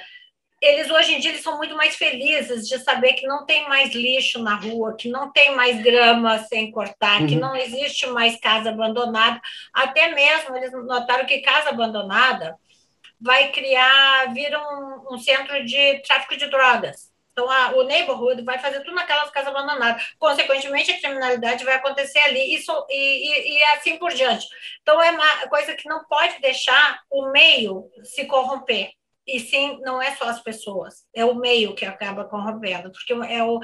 eles 0.61 0.89
hoje 0.89 1.13
em 1.13 1.19
dia 1.19 1.31
eles 1.31 1.43
são 1.43 1.57
muito 1.57 1.75
mais 1.75 1.95
felizes 1.95 2.67
de 2.67 2.79
saber 2.79 3.13
que 3.13 3.27
não 3.27 3.45
tem 3.45 3.69
mais 3.69 3.93
lixo 3.93 4.41
na 4.41 4.55
rua, 4.55 4.95
que 4.95 5.07
não 5.07 5.31
tem 5.31 5.55
mais 5.55 5.81
grama 5.83 6.39
sem 6.39 6.71
cortar, 6.71 7.21
uhum. 7.21 7.27
que 7.27 7.35
não 7.35 7.55
existe 7.55 8.07
mais 8.07 8.39
casa 8.39 8.69
abandonada. 8.69 9.39
Até 9.71 10.13
mesmo 10.13 10.55
eles 10.55 10.71
notaram 10.71 11.25
que 11.25 11.41
casa 11.41 11.69
abandonada 11.69 12.57
vai 13.21 13.51
criar, 13.51 14.33
vira 14.33 14.59
um, 14.59 15.15
um 15.15 15.19
centro 15.19 15.63
de 15.63 15.99
tráfico 15.99 16.35
de 16.35 16.47
drogas. 16.47 17.11
Então, 17.37 17.51
a, 17.51 17.75
o 17.75 17.83
neighborhood 17.83 18.41
vai 18.41 18.57
fazer 18.57 18.79
tudo 18.79 18.95
naquelas 18.95 19.29
casas 19.29 19.49
abandonadas. 19.49 20.11
Consequentemente, 20.17 20.91
a 20.91 20.99
criminalidade 20.99 21.63
vai 21.63 21.75
acontecer 21.75 22.17
ali 22.17 22.55
isso, 22.55 22.71
e, 22.89 22.95
e, 22.95 23.57
e 23.57 23.63
assim 23.75 23.95
por 23.99 24.11
diante. 24.11 24.47
Então, 24.81 24.99
é 24.99 25.11
uma 25.11 25.47
coisa 25.47 25.75
que 25.75 25.87
não 25.87 26.03
pode 26.05 26.41
deixar 26.41 26.99
o 27.11 27.29
meio 27.29 27.91
se 28.03 28.25
corromper. 28.25 28.89
E 29.27 29.39
sim, 29.39 29.77
não 29.81 30.01
é 30.01 30.15
só 30.15 30.25
as 30.25 30.41
pessoas, 30.41 31.05
é 31.13 31.23
o 31.23 31.35
meio 31.35 31.75
que 31.75 31.85
acaba 31.85 32.25
corrompendo, 32.25 32.91
porque 32.91 33.13
é 33.13 33.43
o, 33.43 33.59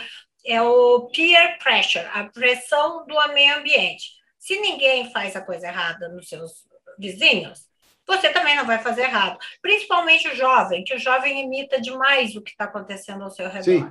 é 0.45 0.61
o 0.61 1.09
peer 1.09 1.57
pressure, 1.57 2.05
a 2.13 2.25
pressão 2.25 3.07
do 3.07 3.33
meio 3.33 3.57
ambiente. 3.57 4.11
Se 4.37 4.59
ninguém 4.59 5.09
faz 5.11 5.35
a 5.35 5.41
coisa 5.41 5.67
errada 5.67 6.09
nos 6.09 6.29
seus 6.29 6.51
vizinhos, 6.99 7.61
você 8.07 8.29
também 8.29 8.55
não 8.55 8.65
vai 8.65 8.79
fazer 8.79 9.03
errado. 9.03 9.37
Principalmente 9.61 10.27
o 10.27 10.35
jovem, 10.35 10.83
que 10.83 10.95
o 10.95 10.99
jovem 10.99 11.43
imita 11.45 11.79
demais 11.79 12.35
o 12.35 12.41
que 12.41 12.51
está 12.51 12.65
acontecendo 12.65 13.23
ao 13.23 13.31
seu 13.31 13.47
redor. 13.47 13.63
Sim. 13.63 13.89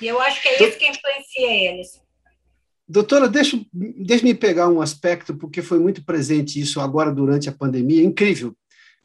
E 0.00 0.06
eu 0.08 0.20
acho 0.20 0.42
que 0.42 0.48
é 0.48 0.68
isso 0.68 0.78
que 0.78 0.88
influencia 0.88 1.50
eles. 1.50 2.02
Doutora, 2.88 3.28
deixa, 3.28 3.58
deixa 3.72 4.24
me 4.24 4.34
pegar 4.34 4.68
um 4.68 4.80
aspecto, 4.80 5.34
porque 5.36 5.62
foi 5.62 5.78
muito 5.78 6.04
presente 6.04 6.60
isso 6.60 6.80
agora 6.80 7.12
durante 7.12 7.48
a 7.48 7.52
pandemia, 7.52 8.02
incrível. 8.02 8.54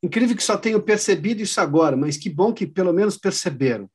Incrível 0.02 0.36
que 0.36 0.44
só 0.44 0.58
tenham 0.58 0.82
percebido 0.82 1.42
isso 1.42 1.62
agora, 1.62 1.96
mas 1.96 2.18
que 2.18 2.30
bom 2.30 2.54
que 2.54 2.68
pelo 2.68 2.94
menos 2.94 3.18
perceberam. 3.18 3.90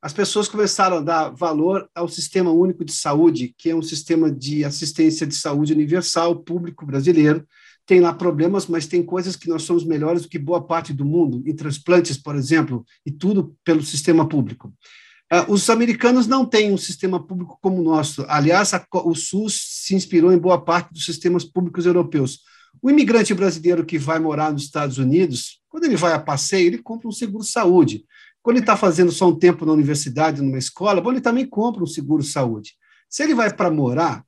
As 0.00 0.12
pessoas 0.12 0.48
começaram 0.48 0.98
a 0.98 1.00
dar 1.00 1.30
valor 1.30 1.88
ao 1.94 2.08
Sistema 2.08 2.50
Único 2.52 2.84
de 2.84 2.92
Saúde, 2.92 3.54
que 3.56 3.70
é 3.70 3.74
um 3.74 3.82
sistema 3.82 4.30
de 4.30 4.64
assistência 4.64 5.26
de 5.26 5.34
saúde 5.34 5.72
universal, 5.72 6.36
público 6.36 6.84
brasileiro. 6.84 7.46
Tem 7.86 8.00
lá 8.00 8.12
problemas, 8.14 8.66
mas 8.66 8.86
tem 8.86 9.02
coisas 9.02 9.36
que 9.36 9.48
nós 9.48 9.62
somos 9.62 9.84
melhores 9.84 10.22
do 10.22 10.28
que 10.28 10.38
boa 10.38 10.62
parte 10.62 10.92
do 10.92 11.04
mundo, 11.04 11.42
em 11.46 11.54
transplantes, 11.54 12.16
por 12.16 12.34
exemplo, 12.34 12.84
e 13.04 13.10
tudo 13.10 13.54
pelo 13.62 13.82
sistema 13.82 14.26
público. 14.26 14.72
Uh, 15.32 15.52
os 15.52 15.68
americanos 15.68 16.26
não 16.26 16.44
têm 16.44 16.72
um 16.72 16.78
sistema 16.78 17.24
público 17.24 17.58
como 17.60 17.80
o 17.80 17.84
nosso. 17.84 18.24
Aliás, 18.28 18.72
a, 18.72 18.86
o 19.04 19.14
SUS 19.14 19.82
se 19.82 19.94
inspirou 19.94 20.32
em 20.32 20.38
boa 20.38 20.62
parte 20.62 20.92
dos 20.92 21.04
sistemas 21.04 21.44
públicos 21.44 21.86
europeus. 21.86 22.40
O 22.80 22.90
imigrante 22.90 23.32
brasileiro 23.34 23.84
que 23.84 23.98
vai 23.98 24.18
morar 24.18 24.52
nos 24.52 24.64
Estados 24.64 24.98
Unidos, 24.98 25.60
quando 25.68 25.84
ele 25.84 25.96
vai 25.96 26.12
a 26.12 26.18
passeio, 26.18 26.66
ele 26.66 26.78
compra 26.78 27.08
um 27.08 27.12
seguro-saúde. 27.12 28.04
Quando 28.42 28.56
ele 28.56 28.62
está 28.62 28.76
fazendo 28.76 29.10
só 29.10 29.28
um 29.28 29.38
tempo 29.38 29.64
na 29.64 29.72
universidade, 29.72 30.42
numa 30.42 30.58
escola, 30.58 31.00
bom, 31.00 31.10
ele 31.10 31.20
também 31.20 31.46
compra 31.46 31.82
um 31.82 31.86
seguro-saúde. 31.86 32.74
Se 33.08 33.22
ele 33.22 33.34
vai 33.34 33.52
para 33.52 33.70
morar, 33.70 34.22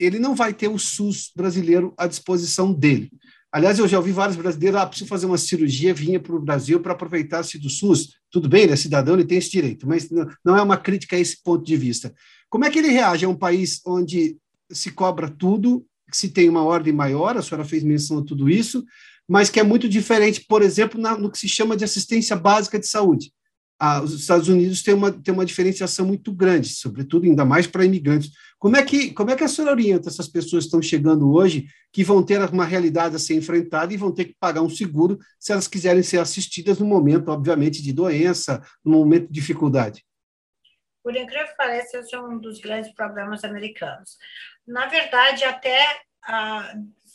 ele 0.00 0.18
não 0.18 0.34
vai 0.34 0.54
ter 0.54 0.68
o 0.68 0.78
SUS 0.78 1.30
brasileiro 1.36 1.92
à 1.96 2.06
disposição 2.06 2.72
dele. 2.72 3.10
Aliás, 3.52 3.78
eu 3.78 3.86
já 3.86 3.98
ouvi 3.98 4.12
vários 4.12 4.36
brasileiros, 4.36 4.80
ah, 4.80 4.86
preciso 4.86 5.08
fazer 5.08 5.26
uma 5.26 5.36
cirurgia, 5.36 5.92
vinha 5.92 6.20
para 6.20 6.34
o 6.34 6.40
Brasil 6.40 6.80
para 6.80 6.92
aproveitar-se 6.92 7.58
do 7.58 7.68
SUS. 7.68 8.14
Tudo 8.30 8.48
bem, 8.48 8.62
ele 8.62 8.72
é 8.72 8.76
cidadão, 8.76 9.14
ele 9.14 9.24
tem 9.24 9.38
esse 9.38 9.50
direito, 9.50 9.88
mas 9.88 10.08
não 10.44 10.56
é 10.56 10.62
uma 10.62 10.76
crítica 10.76 11.16
a 11.16 11.18
esse 11.18 11.42
ponto 11.42 11.64
de 11.64 11.76
vista. 11.76 12.14
Como 12.48 12.64
é 12.64 12.70
que 12.70 12.78
ele 12.78 12.88
reage 12.88 13.24
a 13.24 13.28
um 13.28 13.36
país 13.36 13.80
onde 13.84 14.36
se 14.72 14.90
cobra 14.92 15.28
tudo 15.28 15.84
se 16.12 16.28
tem 16.28 16.48
uma 16.48 16.62
ordem 16.62 16.92
maior, 16.92 17.36
a 17.36 17.42
senhora 17.42 17.64
fez 17.64 17.82
menção 17.82 18.18
a 18.18 18.24
tudo 18.24 18.48
isso, 18.48 18.84
mas 19.28 19.50
que 19.50 19.60
é 19.60 19.62
muito 19.62 19.88
diferente, 19.88 20.44
por 20.48 20.62
exemplo, 20.62 21.00
na, 21.00 21.16
no 21.16 21.30
que 21.30 21.38
se 21.38 21.48
chama 21.48 21.76
de 21.76 21.84
assistência 21.84 22.34
básica 22.34 22.78
de 22.78 22.86
saúde. 22.86 23.32
Ah, 23.78 24.02
os 24.02 24.12
Estados 24.12 24.48
Unidos 24.48 24.82
têm 24.82 24.94
uma, 24.94 25.10
têm 25.10 25.32
uma 25.32 25.46
diferenciação 25.46 26.06
muito 26.06 26.32
grande, 26.32 26.68
sobretudo 26.68 27.26
ainda 27.26 27.44
mais 27.44 27.66
para 27.66 27.84
imigrantes. 27.84 28.30
Como 28.60 28.76
é, 28.76 28.84
que, 28.84 29.10
como 29.14 29.30
é 29.30 29.36
que 29.36 29.42
a 29.42 29.48
senhora 29.48 29.72
orienta 29.72 30.10
essas 30.10 30.28
pessoas 30.28 30.64
que 30.64 30.66
estão 30.66 30.82
chegando 30.82 31.32
hoje, 31.32 31.66
que 31.90 32.04
vão 32.04 32.22
ter 32.22 32.38
uma 32.50 32.66
realidade 32.66 33.16
a 33.16 33.18
ser 33.18 33.34
enfrentada 33.34 33.94
e 33.94 33.96
vão 33.96 34.12
ter 34.12 34.26
que 34.26 34.36
pagar 34.38 34.60
um 34.60 34.68
seguro 34.68 35.18
se 35.38 35.50
elas 35.50 35.66
quiserem 35.66 36.02
ser 36.02 36.18
assistidas 36.18 36.78
no 36.78 36.84
momento, 36.84 37.30
obviamente, 37.30 37.82
de 37.82 37.90
doença, 37.90 38.62
no 38.84 38.98
momento 38.98 39.28
de 39.28 39.32
dificuldade? 39.32 40.04
Por 41.02 41.16
incrível 41.16 41.46
que 41.46 41.56
pareça, 41.56 42.00
esse 42.00 42.14
é 42.14 42.20
um 42.20 42.38
dos 42.38 42.60
grandes 42.60 42.92
problemas 42.92 43.42
americanos. 43.44 44.18
Na 44.66 44.86
verdade, 44.88 45.42
até 45.42 45.82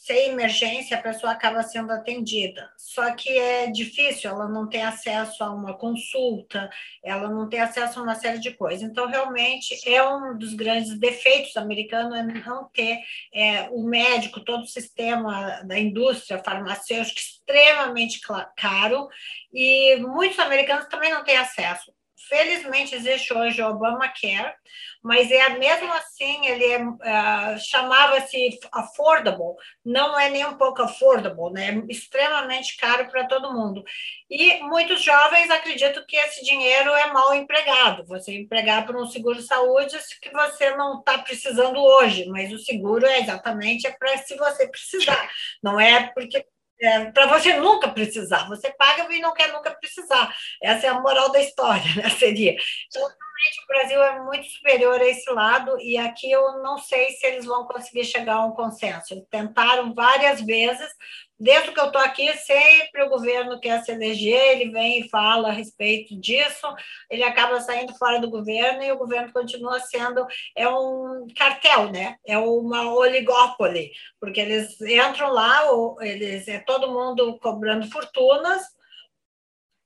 sem 0.05 0.29
emergência, 0.29 0.95
a 0.95 1.01
pessoa 1.01 1.31
acaba 1.31 1.63
sendo 1.63 1.91
atendida. 1.91 2.69
Só 2.77 3.15
que 3.15 3.27
é 3.35 3.71
difícil, 3.71 4.29
ela 4.29 4.47
não 4.47 4.69
tem 4.69 4.83
acesso 4.83 5.43
a 5.43 5.49
uma 5.49 5.75
consulta, 5.75 6.69
ela 7.03 7.27
não 7.27 7.49
tem 7.49 7.59
acesso 7.59 7.99
a 7.99 8.03
uma 8.03 8.13
série 8.13 8.37
de 8.37 8.51
coisas. 8.51 8.87
Então, 8.87 9.07
realmente, 9.07 9.75
é 9.89 10.07
um 10.07 10.37
dos 10.37 10.53
grandes 10.53 10.95
defeitos 10.99 11.57
americanos 11.57 12.15
é 12.15 12.21
não 12.21 12.69
ter 12.69 12.99
é, 13.33 13.67
o 13.71 13.81
médico, 13.81 14.41
todo 14.41 14.61
o 14.61 14.67
sistema 14.67 15.63
da 15.63 15.79
indústria 15.79 16.37
farmacêutica 16.37 17.19
extremamente 17.19 18.21
caro, 18.55 19.07
e 19.51 19.95
muitos 19.95 20.37
americanos 20.37 20.85
também 20.85 21.11
não 21.11 21.23
têm 21.23 21.37
acesso. 21.37 21.94
Felizmente 22.17 22.95
existe 22.95 23.33
hoje 23.33 23.61
o 23.61 23.67
Obamacare, 23.67 24.55
mas 25.03 25.29
é 25.29 25.49
mesmo 25.49 25.91
assim 25.93 26.45
ele 26.47 26.63
é, 26.63 26.81
uh, 26.83 27.59
chamava-se 27.59 28.57
affordable, 28.71 29.55
não 29.83 30.17
é 30.19 30.29
nem 30.29 30.45
um 30.45 30.57
pouco 30.57 30.81
affordable, 30.81 31.51
né? 31.51 31.69
É 31.69 31.91
extremamente 31.91 32.77
caro 32.77 33.07
para 33.09 33.27
todo 33.27 33.53
mundo. 33.53 33.83
E 34.29 34.63
muitos 34.63 35.03
jovens 35.03 35.51
acreditam 35.51 36.03
que 36.07 36.15
esse 36.15 36.43
dinheiro 36.43 36.89
é 36.91 37.11
mal 37.11 37.35
empregado. 37.35 38.05
Você 38.07 38.33
empregar 38.33 38.85
por 38.85 38.95
um 38.95 39.05
seguro 39.05 39.41
saúde 39.41 39.97
que 40.21 40.31
você 40.31 40.75
não 40.75 40.99
está 40.99 41.17
precisando 41.19 41.77
hoje, 41.77 42.25
mas 42.27 42.51
o 42.51 42.57
seguro 42.57 43.05
é 43.05 43.19
exatamente 43.19 43.85
é 43.85 43.91
para 43.91 44.17
se 44.17 44.35
você 44.35 44.67
precisar, 44.67 45.29
não 45.61 45.79
é 45.79 46.07
porque 46.13 46.45
é, 46.81 47.11
para 47.11 47.27
você 47.27 47.53
nunca 47.53 47.89
precisar. 47.89 48.47
Você 48.47 48.71
paga 48.73 49.11
e 49.13 49.19
não 49.19 49.33
quer 49.33 49.51
nunca 49.51 49.71
precisar. 49.71 50.35
Essa 50.61 50.87
é 50.87 50.89
a 50.89 50.99
moral 50.99 51.31
da 51.31 51.41
história, 51.41 51.83
né? 51.95 52.09
Seria. 52.09 52.55
Então, 52.87 53.01
realmente, 53.01 53.63
o 53.63 53.67
Brasil 53.67 54.03
é 54.03 54.19
muito 54.23 54.47
superior 54.47 54.99
a 54.99 55.05
esse 55.05 55.29
lado, 55.31 55.79
e 55.79 55.97
aqui 55.97 56.31
eu 56.31 56.61
não 56.63 56.77
sei 56.77 57.11
se 57.11 57.25
eles 57.25 57.45
vão 57.45 57.65
conseguir 57.65 58.05
chegar 58.05 58.35
a 58.35 58.45
um 58.45 58.51
consenso. 58.51 59.13
Eles 59.13 59.25
tentaram 59.29 59.93
várias 59.93 60.41
vezes, 60.41 60.89
Desde 61.37 61.73
que 61.73 61.79
eu 61.79 61.87
estou 61.87 62.01
aqui, 62.01 62.31
sempre 62.37 63.03
o 63.03 63.09
governo 63.09 63.59
quer 63.59 63.83
se 63.83 63.91
eleger, 63.91 64.61
ele 64.61 64.71
vem 64.71 65.01
e 65.01 65.09
fala 65.09 65.49
a 65.49 65.51
respeito 65.51 66.17
disso, 66.17 66.65
ele 67.09 67.23
acaba 67.23 67.59
saindo 67.59 67.93
fora 67.97 68.19
do 68.19 68.29
governo 68.29 68.81
e 68.81 68.91
o 68.91 68.97
governo 68.97 69.33
continua 69.33 69.79
sendo 69.81 70.25
é 70.55 70.67
um 70.69 71.27
cartel, 71.35 71.91
né? 71.91 72.15
É 72.25 72.37
uma 72.37 72.89
oligópole, 72.93 73.91
porque 74.19 74.39
eles 74.39 74.79
entram 74.79 75.29
lá, 75.29 75.61
eles 76.01 76.47
é 76.47 76.59
todo 76.59 76.93
mundo 76.93 77.37
cobrando 77.39 77.89
fortunas 77.91 78.63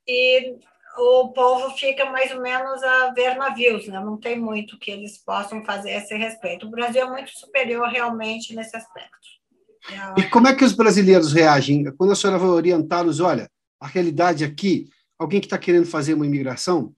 e 0.06 0.56
o 0.98 1.32
povo 1.32 1.70
fica 1.76 2.04
mais 2.06 2.30
ou 2.32 2.40
menos 2.40 2.82
a 2.82 3.12
ver 3.12 3.36
navios, 3.36 3.88
né? 3.88 3.98
Não 3.98 4.18
tem 4.18 4.38
muito 4.38 4.78
que 4.78 4.90
eles 4.90 5.18
possam 5.18 5.64
fazer 5.64 5.90
a 5.94 5.96
esse 5.96 6.14
respeito. 6.14 6.66
O 6.66 6.70
Brasil 6.70 7.02
é 7.02 7.10
muito 7.10 7.30
superior 7.30 7.88
realmente 7.88 8.54
nesse 8.54 8.76
aspecto. 8.76 9.39
E 10.16 10.22
como 10.24 10.48
é 10.48 10.54
que 10.54 10.64
os 10.64 10.72
brasileiros 10.72 11.32
reagem 11.32 11.84
quando 11.96 12.12
a 12.12 12.16
senhora 12.16 12.38
vai 12.38 12.48
orientá-los? 12.48 13.20
Olha, 13.20 13.50
a 13.80 13.86
realidade 13.86 14.44
aqui, 14.44 14.88
alguém 15.18 15.40
que 15.40 15.46
está 15.46 15.58
querendo 15.58 15.86
fazer 15.86 16.14
uma 16.14 16.26
imigração 16.26 16.92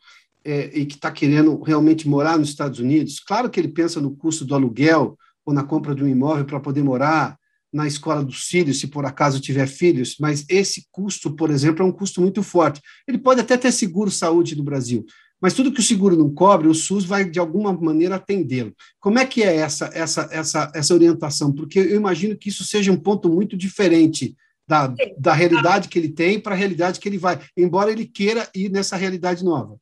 é, 0.44 0.70
e 0.74 0.84
que 0.86 0.94
está 0.94 1.10
querendo 1.10 1.60
realmente 1.62 2.08
morar 2.08 2.38
nos 2.38 2.48
Estados 2.48 2.78
Unidos, 2.78 3.20
claro 3.20 3.48
que 3.48 3.60
ele 3.60 3.68
pensa 3.68 4.00
no 4.00 4.14
custo 4.16 4.44
do 4.44 4.54
aluguel 4.54 5.16
ou 5.44 5.54
na 5.54 5.62
compra 5.62 5.94
de 5.94 6.02
um 6.02 6.08
imóvel 6.08 6.44
para 6.44 6.60
poder 6.60 6.82
morar, 6.82 7.38
na 7.72 7.86
escola 7.86 8.22
dos 8.22 8.44
filhos, 8.44 8.78
se 8.78 8.86
por 8.86 9.06
acaso 9.06 9.40
tiver 9.40 9.66
filhos, 9.66 10.16
mas 10.20 10.44
esse 10.48 10.86
custo, 10.90 11.34
por 11.34 11.50
exemplo, 11.50 11.82
é 11.82 11.88
um 11.88 11.92
custo 11.92 12.20
muito 12.20 12.42
forte. 12.42 12.82
Ele 13.08 13.16
pode 13.16 13.40
até 13.40 13.56
ter 13.56 13.72
seguro 13.72 14.10
saúde 14.10 14.54
no 14.54 14.62
Brasil, 14.62 15.06
mas 15.42 15.54
tudo 15.54 15.72
que 15.72 15.80
o 15.80 15.82
seguro 15.82 16.16
não 16.16 16.32
cobre, 16.32 16.68
o 16.68 16.74
SUS 16.74 17.04
vai 17.04 17.28
de 17.28 17.40
alguma 17.40 17.72
maneira 17.72 18.14
atendê-lo. 18.14 18.72
Como 19.00 19.18
é 19.18 19.26
que 19.26 19.42
é 19.42 19.56
essa, 19.56 19.90
essa, 19.92 20.28
essa, 20.30 20.70
essa 20.72 20.94
orientação? 20.94 21.52
Porque 21.52 21.80
eu 21.80 21.96
imagino 21.96 22.38
que 22.38 22.48
isso 22.48 22.62
seja 22.62 22.92
um 22.92 22.96
ponto 22.96 23.28
muito 23.28 23.56
diferente 23.56 24.36
da, 24.68 24.94
da 25.18 25.32
realidade 25.32 25.88
que 25.88 25.98
ele 25.98 26.10
tem 26.10 26.38
para 26.38 26.54
a 26.54 26.56
realidade 26.56 27.00
que 27.00 27.08
ele 27.08 27.18
vai, 27.18 27.40
embora 27.56 27.90
ele 27.90 28.06
queira 28.06 28.48
ir 28.54 28.70
nessa 28.70 28.94
realidade 28.94 29.44
nova. 29.44 29.76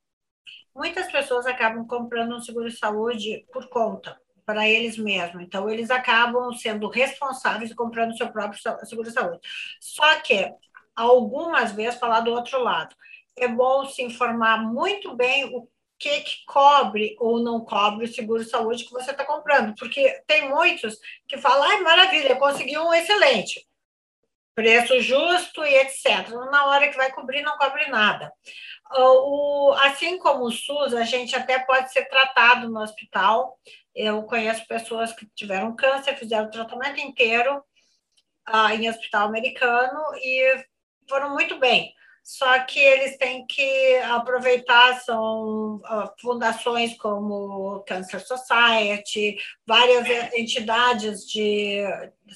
Muitas 0.74 1.12
pessoas 1.12 1.44
acabam 1.44 1.86
comprando 1.86 2.34
um 2.34 2.40
seguro-saúde 2.40 3.44
por 3.52 3.68
conta, 3.68 4.16
para 4.46 4.66
eles 4.66 4.96
mesmos. 4.96 5.42
Então, 5.42 5.68
eles 5.68 5.90
acabam 5.90 6.54
sendo 6.54 6.88
responsáveis 6.88 7.70
e 7.70 7.74
comprando 7.74 8.16
seu 8.16 8.30
próprio 8.30 8.58
seguro-saúde. 8.84 9.40
Só 9.78 10.20
que, 10.20 10.50
algumas 10.96 11.72
vezes, 11.72 12.00
falar 12.00 12.20
do 12.20 12.30
outro 12.30 12.62
lado 12.62 12.96
é 13.36 13.48
bom 13.48 13.86
se 13.86 14.02
informar 14.02 14.58
muito 14.62 15.14
bem 15.14 15.44
o 15.54 15.68
que, 15.98 16.20
que 16.22 16.44
cobre 16.46 17.14
ou 17.20 17.40
não 17.40 17.60
cobre 17.60 18.06
o 18.06 18.12
seguro-saúde 18.12 18.84
que 18.84 18.92
você 18.92 19.10
está 19.10 19.24
comprando, 19.24 19.74
porque 19.74 20.22
tem 20.26 20.48
muitos 20.48 20.98
que 21.28 21.36
falam, 21.36 21.62
ai, 21.62 21.80
maravilha, 21.82 22.36
consegui 22.36 22.78
um 22.78 22.92
excelente, 22.92 23.68
preço 24.54 24.98
justo 25.00 25.62
e 25.62 25.74
etc. 25.76 26.30
Na 26.50 26.66
hora 26.66 26.88
que 26.88 26.96
vai 26.96 27.12
cobrir, 27.12 27.42
não 27.42 27.58
cobre 27.58 27.86
nada. 27.88 28.32
O, 28.92 29.72
assim 29.82 30.18
como 30.18 30.44
o 30.44 30.50
SUS, 30.50 30.94
a 30.94 31.04
gente 31.04 31.36
até 31.36 31.58
pode 31.60 31.92
ser 31.92 32.06
tratado 32.06 32.68
no 32.68 32.80
hospital. 32.80 33.58
Eu 33.94 34.22
conheço 34.24 34.66
pessoas 34.66 35.12
que 35.12 35.26
tiveram 35.34 35.76
câncer, 35.76 36.16
fizeram 36.16 36.46
o 36.46 36.50
tratamento 36.50 36.98
inteiro 36.98 37.62
ah, 38.46 38.74
em 38.74 38.88
hospital 38.88 39.28
americano 39.28 40.00
e 40.16 40.64
foram 41.08 41.30
muito 41.30 41.58
bem 41.58 41.94
só 42.22 42.60
que 42.60 42.78
eles 42.78 43.16
têm 43.16 43.44
que 43.46 43.96
aproveitar, 44.04 45.00
são 45.00 45.76
uh, 45.76 46.10
fundações 46.20 46.96
como 46.96 47.82
Cancer 47.86 48.24
Society, 48.24 49.36
várias 49.66 50.32
entidades 50.34 51.26
de, 51.26 51.82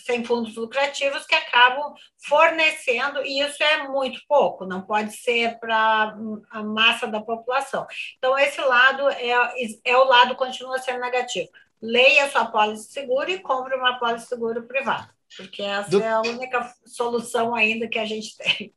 sem 0.04 0.24
fundos 0.24 0.56
lucrativos 0.56 1.24
que 1.26 1.34
acabam 1.34 1.94
fornecendo, 2.18 3.22
e 3.24 3.40
isso 3.40 3.62
é 3.62 3.86
muito 3.86 4.20
pouco, 4.26 4.66
não 4.66 4.82
pode 4.82 5.12
ser 5.16 5.58
para 5.60 6.16
a 6.50 6.62
massa 6.62 7.06
da 7.06 7.20
população. 7.20 7.86
Então, 8.18 8.36
esse 8.38 8.60
lado 8.60 9.08
é, 9.10 9.32
é 9.84 9.96
o 9.96 10.04
lado 10.04 10.34
continua 10.34 10.78
sendo 10.78 11.00
negativo. 11.00 11.48
Leia 11.80 12.30
sua 12.30 12.46
pólice 12.46 12.90
seguro 12.90 13.30
e 13.30 13.38
compre 13.38 13.76
uma 13.76 13.98
pólice 13.98 14.26
seguro 14.26 14.66
privada, 14.66 15.10
porque 15.36 15.62
essa 15.62 15.90
Do... 15.90 16.02
é 16.02 16.10
a 16.10 16.20
única 16.22 16.74
solução 16.86 17.54
ainda 17.54 17.86
que 17.86 17.98
a 17.98 18.06
gente 18.06 18.36
tem. 18.36 18.74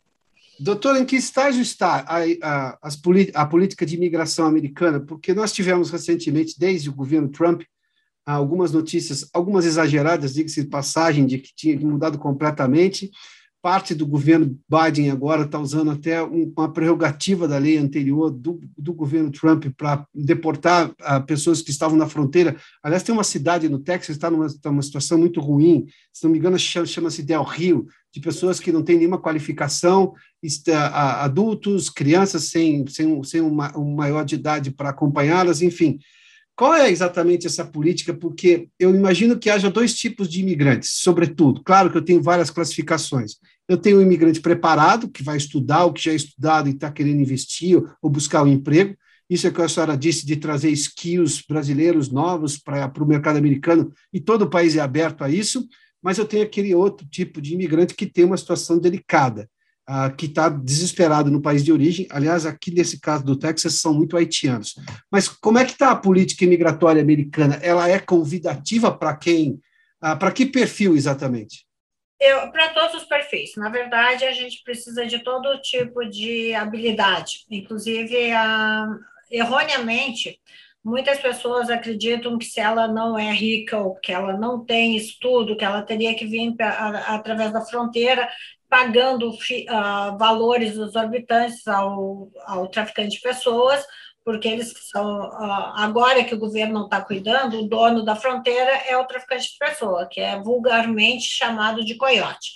Doutor, 0.60 0.98
em 0.98 1.06
que 1.06 1.16
estágio 1.16 1.62
está 1.62 2.06
a, 2.08 2.20
a, 2.42 2.90
a, 3.36 3.46
política 3.46 3.86
de 3.86 3.96
imigração 3.96 4.46
americana? 4.46 5.00
Porque 5.00 5.34
nós 5.34 5.52
tivemos 5.52 5.92
recentemente, 5.92 6.56
desde 6.58 6.90
o 6.90 6.94
governo 6.94 7.30
Trump, 7.30 7.62
algumas 8.26 8.72
notícias, 8.72 9.30
algumas 9.34 9.66
exageradas, 9.66 10.34
diga-se 10.34 10.64
de 10.64 10.70
passagem, 10.70 11.26
de 11.26 11.38
que 11.38 11.56
tinha 11.56 11.80
mudado 11.80 12.18
completamente, 12.18 13.12
parte 13.62 13.96
do 13.96 14.06
governo 14.06 14.58
Biden 14.70 15.10
agora 15.10 15.44
está 15.44 15.60
usando 15.60 15.92
até 15.92 16.22
uma 16.22 16.72
prerrogativa 16.72 17.48
da 17.48 17.58
lei 17.58 17.78
anterior 17.78 18.30
do, 18.30 18.62
do 18.78 18.94
governo 18.94 19.32
Trump 19.32 19.66
para 19.76 20.06
deportar 20.14 20.90
uh, 20.90 21.26
pessoas 21.26 21.62
que 21.62 21.72
estavam 21.72 21.98
na 21.98 22.08
fronteira. 22.08 22.56
Aliás, 22.82 23.04
tem 23.04 23.14
uma 23.14 23.24
cidade 23.24 23.68
no 23.68 23.80
Texas 23.80 24.06
que 24.06 24.12
está 24.14 24.32
numa, 24.32 24.48
tá 24.48 24.72
numa 24.72 24.82
situação 24.82 25.18
muito 25.18 25.40
ruim, 25.40 25.86
se 26.14 26.24
não 26.24 26.32
me 26.32 26.38
engano, 26.38 26.58
chama-se 26.58 27.24
Del 27.24 27.44
Rio, 27.44 27.88
de 28.18 28.24
pessoas 28.24 28.60
que 28.60 28.72
não 28.72 28.82
têm 28.82 28.98
nenhuma 28.98 29.20
qualificação, 29.20 30.14
adultos, 30.94 31.90
crianças 31.90 32.46
sem, 32.46 32.86
sem, 32.88 33.24
sem 33.24 33.42
uma, 33.42 33.78
um 33.78 33.96
maior 33.96 34.26
de 34.26 34.36
idade 34.36 34.72
para 34.72 34.90
acompanhá-las, 34.90 35.62
enfim. 35.62 36.00
Qual 36.56 36.74
é 36.74 36.90
exatamente 36.90 37.46
essa 37.46 37.64
política? 37.64 38.16
Porque 38.16 38.68
eu 38.80 38.94
imagino 38.94 39.38
que 39.38 39.50
haja 39.50 39.70
dois 39.70 39.94
tipos 39.94 40.28
de 40.28 40.42
imigrantes, 40.42 40.90
sobretudo. 40.96 41.62
Claro 41.64 41.92
que 41.92 41.98
eu 41.98 42.02
tenho 42.02 42.22
várias 42.22 42.50
classificações. 42.50 43.36
Eu 43.70 43.78
tenho 43.78 43.98
o 43.98 44.00
um 44.00 44.02
imigrante 44.02 44.42
preparado, 44.42 45.08
que 45.08 45.22
vai 45.22 45.38
estudar 45.38 45.86
o 45.86 45.94
que 45.94 46.04
já 46.04 46.12
é 46.12 46.16
estudado 46.16 46.68
e 46.68 46.72
está 46.72 46.92
querendo 46.92 47.22
investir 47.22 47.80
ou 48.02 48.10
buscar 48.10 48.42
um 48.42 48.48
emprego. 48.48 48.96
Isso 49.30 49.46
é 49.46 49.50
o 49.52 49.54
que 49.54 49.62
a 49.62 49.70
senhora 49.70 49.96
disse 49.96 50.26
de 50.26 50.38
trazer 50.38 50.72
skills 50.72 51.44
brasileiros 51.48 52.10
novos 52.10 52.58
para 52.58 52.92
o 53.00 53.06
mercado 53.06 53.38
americano, 53.38 53.92
e 54.12 54.20
todo 54.20 54.44
o 54.44 54.50
país 54.50 54.76
é 54.76 54.80
aberto 54.80 55.24
a 55.24 55.30
isso. 55.30 55.68
Mas 56.08 56.18
eu 56.18 56.26
tenho 56.26 56.44
aquele 56.44 56.74
outro 56.74 57.06
tipo 57.06 57.42
de 57.42 57.54
imigrante 57.54 57.94
que 57.94 58.06
tem 58.06 58.24
uma 58.24 58.38
situação 58.38 58.80
delicada 58.80 59.50
uh, 59.90 60.16
que 60.16 60.26
está 60.26 60.48
desesperado 60.48 61.30
no 61.30 61.42
país 61.42 61.66
de 61.66 61.74
origem. 61.74 62.08
Aliás, 62.10 62.46
aqui 62.46 62.74
nesse 62.74 62.98
caso 63.02 63.26
do 63.26 63.38
Texas, 63.38 63.82
são 63.82 63.94
muito 63.94 64.16
haitianos. 64.16 64.76
Mas 65.12 65.28
como 65.28 65.60
é 65.60 65.66
que 65.66 65.74
está 65.74 65.92
a 65.92 65.98
política 65.98 66.46
imigratória 66.46 67.02
americana? 67.02 67.56
Ela 67.62 67.90
é 67.90 68.00
convidativa 68.00 68.90
para 68.90 69.18
quem 69.18 69.60
Ah, 70.00 70.16
para 70.16 70.32
que 70.32 70.46
perfil 70.46 70.96
exatamente? 70.96 71.66
Para 72.54 72.70
todos 72.70 73.02
os 73.02 73.04
perfis. 73.04 73.58
Na 73.58 73.68
verdade, 73.68 74.24
a 74.24 74.32
gente 74.32 74.64
precisa 74.64 75.06
de 75.06 75.22
todo 75.26 75.62
tipo 75.62 76.06
de 76.06 76.54
habilidade, 76.54 77.44
inclusive, 77.52 78.32
a, 78.32 78.88
erroneamente, 79.30 80.40
muitas 80.88 81.20
pessoas 81.20 81.70
acreditam 81.70 82.38
que 82.38 82.46
se 82.46 82.62
ela 82.62 82.88
não 82.88 83.20
é 83.20 83.30
rica 83.34 83.78
ou 83.78 83.96
que 83.96 84.14
ela 84.14 84.38
não 84.38 84.64
tem 84.64 84.96
estudo, 84.96 85.58
que 85.58 85.66
ela 85.66 85.82
teria 85.82 86.16
que 86.16 86.26
vir 86.26 86.56
através 87.08 87.52
da 87.52 87.60
fronteira 87.60 88.30
pagando 88.70 89.30
uh, 89.30 90.18
valores 90.18 90.78
exorbitantes 90.78 91.68
ao, 91.68 92.30
ao 92.46 92.68
traficante 92.70 93.18
de 93.18 93.22
pessoas, 93.22 93.86
porque 94.24 94.48
eles 94.48 94.74
são 94.90 95.30
agora 95.76 96.24
que 96.24 96.36
o 96.36 96.40
governo 96.40 96.74
não 96.74 96.86
está 96.86 97.02
cuidando, 97.02 97.60
o 97.60 97.68
dono 97.68 98.04
da 98.04 98.16
fronteira 98.16 98.72
é 98.88 98.98
o 98.98 99.06
traficante 99.06 99.52
de 99.52 99.58
pessoa, 99.58 100.08
que 100.10 100.22
é 100.22 100.40
vulgarmente 100.42 101.24
chamado 101.24 101.84
de 101.84 101.96
coiote. 101.96 102.52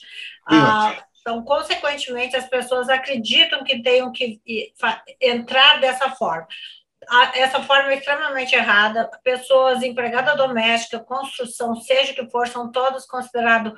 Uh, 0.50 1.02
então, 1.20 1.44
consequentemente, 1.44 2.36
as 2.36 2.48
pessoas 2.48 2.90
acreditam 2.90 3.64
que 3.64 3.82
tenham 3.82 4.12
que 4.12 4.42
entrar 5.22 5.80
dessa 5.80 6.10
forma. 6.12 6.48
Essa 7.34 7.62
forma 7.64 7.92
é 7.92 7.98
extremamente 7.98 8.56
errada. 8.56 9.10
Pessoas, 9.24 9.82
empregada 9.82 10.36
doméstica, 10.36 11.00
construção, 11.00 11.76
seja 11.76 12.12
o 12.12 12.16
que 12.16 12.30
for, 12.30 12.48
são 12.48 12.72
todos 12.72 13.06
considerados 13.06 13.74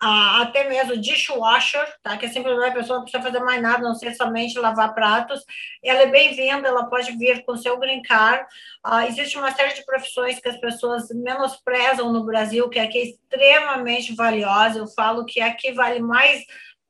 até 0.00 0.66
mesmo 0.66 0.96
dishwasher, 0.96 1.86
tá? 2.02 2.16
que 2.16 2.24
é 2.24 2.28
simplesmente 2.30 2.70
a 2.70 2.74
pessoa 2.74 2.98
não 2.98 3.04
precisa 3.04 3.22
fazer 3.22 3.40
mais 3.40 3.60
nada, 3.60 3.82
não 3.82 3.94
ser 3.94 4.14
somente 4.14 4.58
lavar 4.58 4.94
pratos. 4.94 5.44
Ela 5.84 6.02
é 6.02 6.06
bem-vinda, 6.06 6.68
ela 6.68 6.86
pode 6.86 7.12
vir 7.18 7.44
com 7.44 7.54
seu 7.54 7.78
green 7.78 8.00
card. 8.00 8.42
Uh, 8.86 9.00
existe 9.08 9.36
uma 9.36 9.52
série 9.52 9.74
de 9.74 9.84
profissões 9.84 10.40
que 10.40 10.48
as 10.48 10.56
pessoas 10.56 11.10
menosprezam 11.10 12.10
no 12.10 12.24
Brasil, 12.24 12.70
que 12.70 12.78
aqui 12.78 12.98
é 12.98 13.04
extremamente 13.04 14.14
valiosa. 14.14 14.78
Eu 14.78 14.86
falo 14.86 15.26
que 15.26 15.38
aqui 15.38 15.70
vale 15.72 16.00
mais 16.00 16.46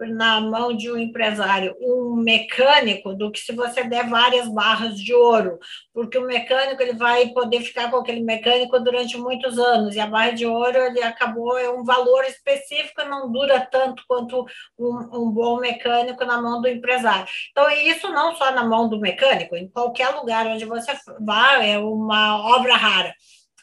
na 0.09 0.41
mão 0.41 0.77
de 0.77 0.91
um 0.91 0.97
empresário 0.97 1.75
um 1.81 2.17
mecânico 2.17 3.15
do 3.15 3.31
que 3.31 3.39
se 3.41 3.53
você 3.53 3.85
der 3.85 4.09
várias 4.09 4.49
barras 4.49 4.99
de 4.99 5.15
ouro, 5.15 5.59
porque 5.93 6.19
o 6.19 6.27
mecânico 6.27 6.83
ele 6.83 6.95
vai 6.95 7.29
poder 7.29 7.61
ficar 7.61 7.91
com 7.91 7.97
aquele 7.97 8.23
mecânico 8.23 8.79
durante 8.81 9.17
muitos 9.17 9.59
anos 9.59 9.95
e 9.95 10.01
a 10.01 10.07
barra 10.07 10.31
de 10.31 10.47
ouro 10.47 10.79
ele 10.79 11.03
acabou 11.03 11.59
é 11.59 11.71
um 11.71 11.85
valor 11.85 12.25
específico 12.25 13.05
não 13.05 13.31
dura 13.31 13.61
tanto 13.61 14.03
quanto 14.07 14.45
um, 14.79 15.25
um 15.27 15.31
bom 15.31 15.61
mecânico 15.61 16.25
na 16.25 16.41
mão 16.41 16.61
do 16.61 16.69
empresário. 16.69 17.27
Então 17.51 17.71
isso 17.71 18.09
não 18.11 18.35
só 18.37 18.51
na 18.53 18.65
mão 18.65 18.89
do 18.89 19.01
mecânico, 19.01 19.57
em 19.57 19.69
qualquer 19.69 20.09
lugar 20.11 20.47
onde 20.47 20.65
você 20.65 20.93
vá 21.21 21.65
é 21.65 21.79
uma 21.79 22.57
obra 22.57 22.77
rara 22.77 23.13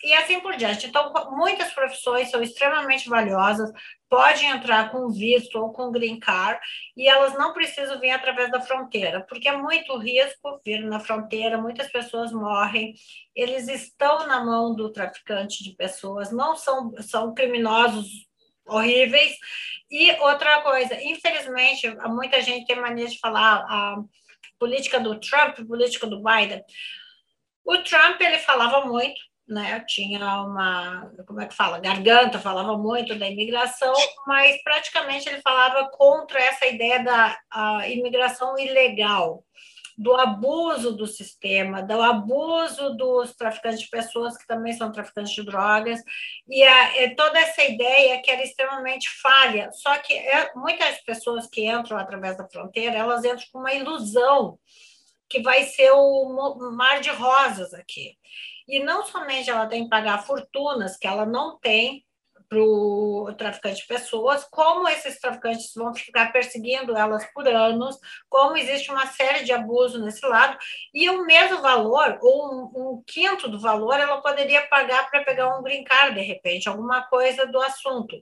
e 0.04 0.14
assim 0.14 0.40
por 0.40 0.56
diante. 0.56 0.88
Então, 0.88 1.12
muitas 1.32 1.72
profissões 1.74 2.30
são 2.30 2.42
extremamente 2.42 3.10
valiosas, 3.10 3.72
podem 4.10 4.50
entrar 4.50 4.92
com 4.92 5.10
visto 5.10 5.60
ou 5.60 5.72
com 5.72 5.92
green 5.92 6.20
card, 6.20 6.60
e 6.96 7.08
elas 7.08 7.34
não 7.34 7.54
precisam 7.54 8.00
vir 8.00 8.12
através 8.12 8.52
da 8.52 8.62
fronteira, 8.62 9.26
porque 9.28 9.50
é 9.50 9.58
muito 9.58 9.98
risco 9.98 10.62
vir 10.66 10.80
na 10.82 11.00
fronteira, 11.00 11.58
muitas 11.58 11.92
pessoas 11.92 12.32
morrem, 12.32 12.94
eles 13.36 13.68
estão 13.68 14.26
na 14.28 14.44
mão 14.44 14.76
do 14.76 14.92
traficante 14.92 15.64
de 15.64 15.76
pessoas, 15.76 16.32
não 16.32 16.56
são, 16.56 16.94
são 17.02 17.34
criminosos 17.34 18.28
horríveis. 18.68 19.36
E 19.90 20.12
outra 20.20 20.62
coisa, 20.62 21.02
infelizmente, 21.02 21.90
muita 22.08 22.42
gente 22.42 22.66
tem 22.66 22.76
mania 22.76 23.08
de 23.08 23.20
falar 23.20 23.66
a 23.68 23.98
política 24.60 25.00
do 25.00 25.20
Trump, 25.20 25.58
política 25.68 26.06
do 26.08 26.22
Biden. 26.22 26.64
O 27.64 27.78
Trump 27.80 28.20
ele 28.22 28.40
falava 28.40 28.86
muito, 28.86 29.20
né, 29.48 29.80
tinha 29.88 30.20
uma, 30.42 31.10
como 31.26 31.40
é 31.40 31.46
que 31.46 31.56
fala, 31.56 31.80
garganta, 31.80 32.38
falava 32.38 32.78
muito 32.78 33.18
da 33.18 33.28
imigração, 33.28 33.94
mas 34.26 34.62
praticamente 34.62 35.30
ele 35.30 35.42
falava 35.42 35.90
contra 35.90 36.40
essa 36.40 36.66
ideia 36.66 37.04
da 37.04 37.88
imigração 37.88 38.58
ilegal, 38.58 39.44
do 39.98 40.14
abuso 40.14 40.92
do 40.92 41.08
sistema, 41.08 41.82
do 41.82 42.00
abuso 42.00 42.96
dos 42.96 43.36
traficantes 43.36 43.80
de 43.80 43.90
pessoas, 43.90 44.38
que 44.38 44.46
também 44.46 44.74
são 44.74 44.92
traficantes 44.92 45.34
de 45.34 45.44
drogas, 45.44 46.04
e 46.48 46.64
a, 46.64 47.16
toda 47.16 47.40
essa 47.40 47.64
ideia 47.64 48.22
que 48.22 48.30
era 48.30 48.44
extremamente 48.44 49.10
falha. 49.10 49.72
Só 49.72 49.98
que 49.98 50.14
é, 50.14 50.52
muitas 50.56 51.02
pessoas 51.04 51.48
que 51.48 51.66
entram 51.66 51.98
através 51.98 52.38
da 52.38 52.48
fronteira, 52.48 52.96
elas 52.96 53.26
entram 53.26 53.46
com 53.52 53.60
uma 53.60 53.74
ilusão 53.74 54.60
que 55.30 55.42
vai 55.42 55.64
ser 55.64 55.92
o 55.92 56.72
mar 56.74 57.00
de 57.02 57.10
rosas 57.10 57.74
aqui. 57.74 58.16
E 58.68 58.80
não 58.80 59.06
somente 59.06 59.50
ela 59.50 59.68
tem 59.68 59.84
que 59.84 59.90
pagar 59.90 60.26
fortunas 60.26 60.98
que 60.98 61.08
ela 61.08 61.26
não 61.26 61.58
tem 61.60 62.06
para 62.50 62.60
o 62.60 63.34
traficante 63.38 63.82
de 63.82 63.88
pessoas, 63.88 64.46
como 64.46 64.88
esses 64.88 65.20
traficantes 65.20 65.74
vão 65.76 65.94
ficar 65.94 66.32
perseguindo 66.32 66.96
elas 66.96 67.26
por 67.34 67.48
anos, 67.48 67.98
como 68.30 68.56
existe 68.56 68.90
uma 68.90 69.06
série 69.06 69.44
de 69.44 69.52
abusos 69.52 70.02
nesse 70.02 70.26
lado, 70.26 70.58
e 70.94 71.10
o 71.10 71.26
mesmo 71.26 71.62
valor, 71.62 72.18
ou 72.22 72.54
um, 72.54 72.72
um 72.76 73.04
quinto 73.06 73.50
do 73.50 73.60
valor, 73.60 74.00
ela 74.00 74.22
poderia 74.22 74.66
pagar 74.68 75.10
para 75.10 75.24
pegar 75.24 75.58
um 75.58 75.62
brincar, 75.62 76.14
de 76.14 76.22
repente, 76.22 76.70
alguma 76.70 77.04
coisa 77.04 77.46
do 77.46 77.62
assunto. 77.62 78.16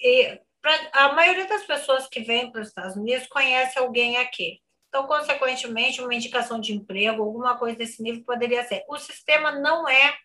E 0.00 0.40
pra, 0.60 0.74
a 0.92 1.12
maioria 1.12 1.46
das 1.46 1.64
pessoas 1.64 2.08
que 2.08 2.20
vêm 2.20 2.50
para 2.50 2.62
os 2.62 2.68
Estados 2.68 2.96
Unidos 2.96 3.28
conhece 3.28 3.78
alguém 3.78 4.16
aqui. 4.16 4.60
Então, 4.90 5.06
consequentemente, 5.06 6.02
uma 6.02 6.12
indicação 6.12 6.60
de 6.60 6.74
emprego, 6.74 7.22
alguma 7.22 7.56
coisa 7.56 7.78
desse 7.78 8.02
nível 8.02 8.24
poderia 8.24 8.64
ser. 8.64 8.84
O 8.88 8.98
sistema 8.98 9.52
não 9.52 9.88
é 9.88 10.16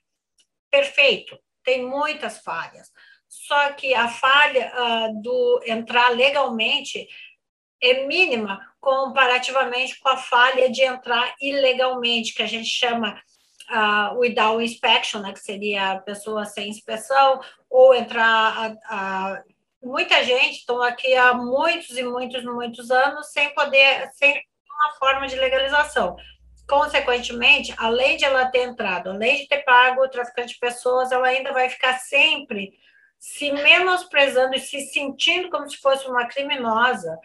perfeito, 0.72 1.38
tem 1.64 1.86
muitas 1.86 2.40
falhas. 2.40 2.92
Só 3.28 3.74
que 3.74 3.94
a 3.94 4.08
falha 4.08 4.74
uh, 4.74 5.22
do 5.22 5.62
entrar 5.68 6.10
legalmente 6.10 7.08
é 7.82 8.08
mínima 8.08 8.60
comparativamente 8.80 10.00
com 10.00 10.10
a 10.10 10.18
falha 10.18 10.70
de 10.72 10.82
entrar 10.82 11.36
ilegalmente, 11.40 12.34
que 12.34 12.42
a 12.42 12.48
gente 12.48 12.68
chama 12.68 13.22
uh, 13.70 14.18
without 14.18 14.64
inspection, 14.64 15.22
né, 15.22 15.32
que 15.32 15.40
seria 15.40 15.92
a 15.92 16.00
pessoa 16.00 16.44
sem 16.46 16.70
inspeção, 16.70 17.40
ou 17.70 17.94
entrar 17.94 18.72
uh, 18.72 19.56
muita 19.86 20.24
gente 20.24 20.58
estão 20.58 20.82
aqui 20.82 21.14
há 21.14 21.34
muitos 21.36 21.96
e 21.96 22.04
muitos 22.04 22.44
muitos 22.44 22.90
anos 22.90 23.28
sem 23.28 23.54
poder 23.54 24.10
sem 24.14 24.42
uma 24.76 24.94
forma 24.94 25.28
de 25.28 25.36
legalização. 25.36 26.16
Consequentemente, 26.68 27.74
além 27.78 28.18
de 28.18 28.26
ela 28.26 28.48
ter 28.48 28.64
entrado, 28.64 29.10
além 29.10 29.38
de 29.38 29.48
ter 29.48 29.64
pago 29.64 30.04
o 30.04 30.10
traficante 30.10 30.54
de 30.54 30.60
pessoas, 30.60 31.12
ela 31.12 31.28
ainda 31.28 31.54
vai 31.54 31.70
ficar 31.70 32.00
sempre 32.00 32.74
se 33.20 33.52
menosprezando 33.52 34.56
e 34.56 34.60
se 34.60 34.82
sentindo 34.82 35.50
como 35.50 35.70
se 35.70 35.78
fosse 35.78 36.08
uma 36.08 36.28
criminosa, 36.28 37.18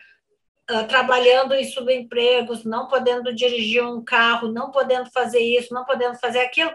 uh, 0.70 0.86
trabalhando 0.86 1.54
em 1.54 1.64
subempregos, 1.64 2.64
não 2.64 2.86
podendo 2.86 3.34
dirigir 3.34 3.84
um 3.84 4.04
carro, 4.04 4.52
não 4.52 4.70
podendo 4.70 5.10
fazer 5.10 5.40
isso, 5.40 5.74
não 5.74 5.84
podendo 5.84 6.18
fazer 6.18 6.40
aquilo, 6.40 6.72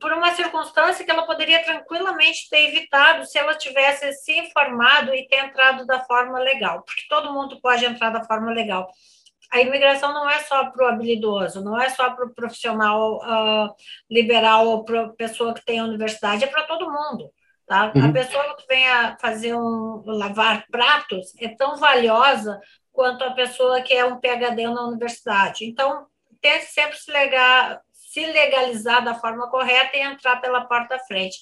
por 0.00 0.12
uma 0.12 0.34
circunstância 0.34 1.04
que 1.04 1.10
ela 1.10 1.26
poderia 1.26 1.62
tranquilamente 1.64 2.48
ter 2.50 2.68
evitado 2.68 3.24
se 3.26 3.38
ela 3.38 3.54
tivesse 3.54 4.12
se 4.12 4.32
informado 4.38 5.14
e 5.14 5.26
ter 5.26 5.44
entrado 5.44 5.86
da 5.86 6.00
forma 6.04 6.38
legal, 6.38 6.82
porque 6.82 7.02
todo 7.08 7.32
mundo 7.32 7.60
pode 7.60 7.84
entrar 7.84 8.10
da 8.10 8.24
forma 8.24 8.52
legal 8.52 8.88
a 9.50 9.60
imigração 9.60 10.12
não 10.12 10.28
é 10.28 10.40
só 10.40 10.70
para 10.70 10.84
o 10.84 10.88
habilidoso, 10.88 11.64
não 11.64 11.80
é 11.80 11.88
só 11.88 12.10
para 12.10 12.26
o 12.26 12.34
profissional 12.34 13.16
uh, 13.16 13.74
liberal 14.10 14.66
ou 14.66 14.84
para 14.84 15.06
a 15.06 15.08
pessoa 15.10 15.54
que 15.54 15.64
tem 15.64 15.78
a 15.78 15.84
universidade, 15.84 16.44
é 16.44 16.46
para 16.46 16.64
todo 16.64 16.90
mundo. 16.90 17.32
Tá? 17.66 17.92
Uhum. 17.94 18.08
A 18.08 18.12
pessoa 18.12 18.56
que 18.56 18.66
vem 18.66 18.88
a 18.88 19.16
fazer 19.18 19.54
um 19.54 20.02
lavar 20.06 20.66
pratos 20.70 21.34
é 21.38 21.48
tão 21.48 21.76
valiosa 21.76 22.58
quanto 22.92 23.22
a 23.24 23.32
pessoa 23.32 23.82
que 23.82 23.94
é 23.94 24.04
um 24.04 24.18
PhD 24.18 24.66
na 24.68 24.86
universidade. 24.86 25.64
Então, 25.64 26.06
tente 26.40 26.66
sempre 26.66 26.96
se, 26.96 27.10
legar, 27.10 27.80
se 27.92 28.24
legalizar 28.26 29.04
da 29.04 29.14
forma 29.14 29.50
correta 29.50 29.96
e 29.96 30.00
entrar 30.00 30.40
pela 30.40 30.64
porta 30.64 30.96
da 30.96 31.04
frente. 31.04 31.38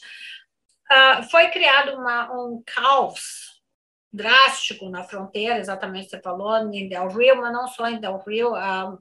Uh, 0.91 1.23
foi 1.31 1.49
criado 1.49 1.97
uma, 1.97 2.33
um 2.33 2.63
caos 2.67 3.46
drástico 4.13 4.89
na 4.89 5.05
fronteira, 5.05 5.59
exatamente 5.59 6.09
você 6.09 6.21
falou, 6.21 6.57
em 6.73 6.89
Del 6.89 7.09
Rio, 7.09 7.37
mas 7.37 7.53
não 7.53 7.67
só 7.69 7.89
em 7.89 8.01
Del 8.01 8.23
Rio, 8.27 8.55
a, 8.55 8.97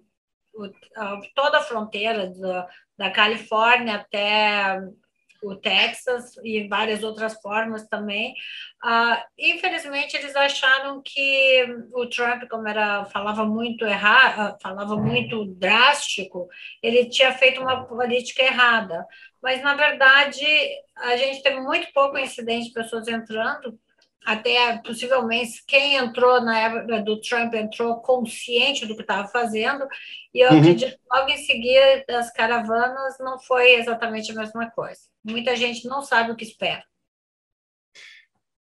a, 0.97 1.19
toda 1.33 1.59
a 1.59 1.63
fronteira 1.63 2.27
da, 2.27 2.67
da 2.97 3.11
Califórnia 3.11 3.95
até 3.95 4.81
o 5.45 5.55
Texas 5.55 6.35
e 6.43 6.67
várias 6.67 7.03
outras 7.03 7.39
formas 7.41 7.87
também. 7.87 8.33
Uh, 8.83 9.21
infelizmente, 9.37 10.17
eles 10.17 10.35
acharam 10.35 11.01
que 11.03 11.65
o 11.93 12.07
Trump, 12.07 12.43
como 12.49 12.67
era 12.67 13.05
falava 13.05 13.45
muito 13.45 13.85
errado, 13.85 14.57
falava 14.61 14.97
muito 14.97 15.45
drástico, 15.45 16.47
ele 16.81 17.09
tinha 17.09 17.31
feito 17.33 17.61
uma 17.61 17.85
política 17.85 18.43
errada. 18.43 19.05
Mas, 19.41 19.61
na 19.61 19.75
verdade, 19.75 20.45
a 20.95 21.15
gente 21.17 21.43
teve 21.43 21.59
muito 21.59 21.91
pouco 21.93 22.17
incidente 22.17 22.67
de 22.67 22.73
pessoas 22.73 23.07
entrando 23.07 23.79
até 24.25 24.77
possivelmente 24.79 25.63
quem 25.67 25.95
entrou 25.95 26.41
na 26.41 26.59
época 26.59 27.01
do 27.01 27.21
Trump 27.21 27.53
entrou 27.53 28.01
consciente 28.01 28.85
do 28.85 28.95
que 28.95 29.01
estava 29.01 29.27
fazendo, 29.27 29.87
e 30.33 30.39
eu 30.39 30.51
uhum. 30.51 30.59
acredito 30.59 30.91
que 30.91 31.01
logo 31.11 31.29
em 31.29 31.37
seguida 31.37 32.03
das 32.07 32.31
caravanas 32.31 33.17
não 33.19 33.39
foi 33.39 33.75
exatamente 33.75 34.31
a 34.31 34.35
mesma 34.35 34.69
coisa. 34.71 35.01
Muita 35.23 35.55
gente 35.55 35.87
não 35.87 36.01
sabe 36.01 36.31
o 36.31 36.35
que 36.35 36.43
espera. 36.43 36.83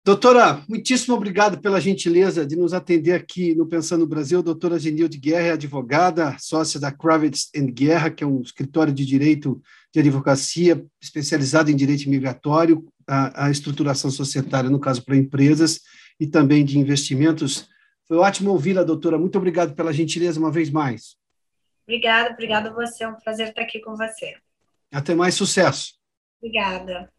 Doutora, 0.06 0.62
muitíssimo 0.68 1.16
obrigado 1.16 1.60
pela 1.60 1.80
gentileza 1.80 2.46
de 2.46 2.54
nos 2.54 2.72
atender 2.72 3.12
aqui 3.12 3.56
no 3.56 3.66
Pensando 3.66 4.06
Brasil. 4.06 4.40
Doutora 4.40 4.78
Genilde 4.78 5.18
Guerra 5.18 5.48
é 5.48 5.52
advogada, 5.54 6.36
sócia 6.38 6.78
da 6.78 6.92
Kravitz 6.92 7.50
Guerra, 7.72 8.08
que 8.08 8.22
é 8.22 8.26
um 8.26 8.40
escritório 8.40 8.92
de 8.92 9.04
direito 9.04 9.60
de 9.92 9.98
advocacia 9.98 10.86
especializado 11.02 11.72
em 11.72 11.74
direito 11.74 12.04
imigratório, 12.04 12.86
a, 13.04 13.46
a 13.46 13.50
estruturação 13.50 14.08
societária, 14.08 14.70
no 14.70 14.78
caso, 14.78 15.04
para 15.04 15.16
empresas, 15.16 15.80
e 16.20 16.26
também 16.28 16.64
de 16.64 16.78
investimentos. 16.78 17.68
Foi 18.06 18.16
ótimo 18.16 18.52
ouvir 18.52 18.78
a 18.78 18.84
doutora. 18.84 19.18
Muito 19.18 19.38
obrigado 19.38 19.74
pela 19.74 19.92
gentileza 19.92 20.38
uma 20.38 20.52
vez 20.52 20.70
mais. 20.70 21.16
Obrigada, 21.82 22.32
obrigada 22.32 22.70
a 22.70 22.72
você. 22.72 23.02
É 23.02 23.08
um 23.08 23.16
prazer 23.16 23.48
estar 23.48 23.62
aqui 23.62 23.80
com 23.80 23.96
você. 23.96 24.36
Até 24.92 25.16
mais 25.16 25.34
sucesso. 25.34 25.94
Obrigada. 26.40 27.10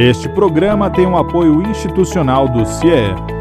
Este 0.00 0.28
programa 0.28 0.88
tem 0.88 1.04
um 1.04 1.16
apoio 1.16 1.60
institucional 1.60 2.48
do 2.48 2.64
CIE. 2.64 3.37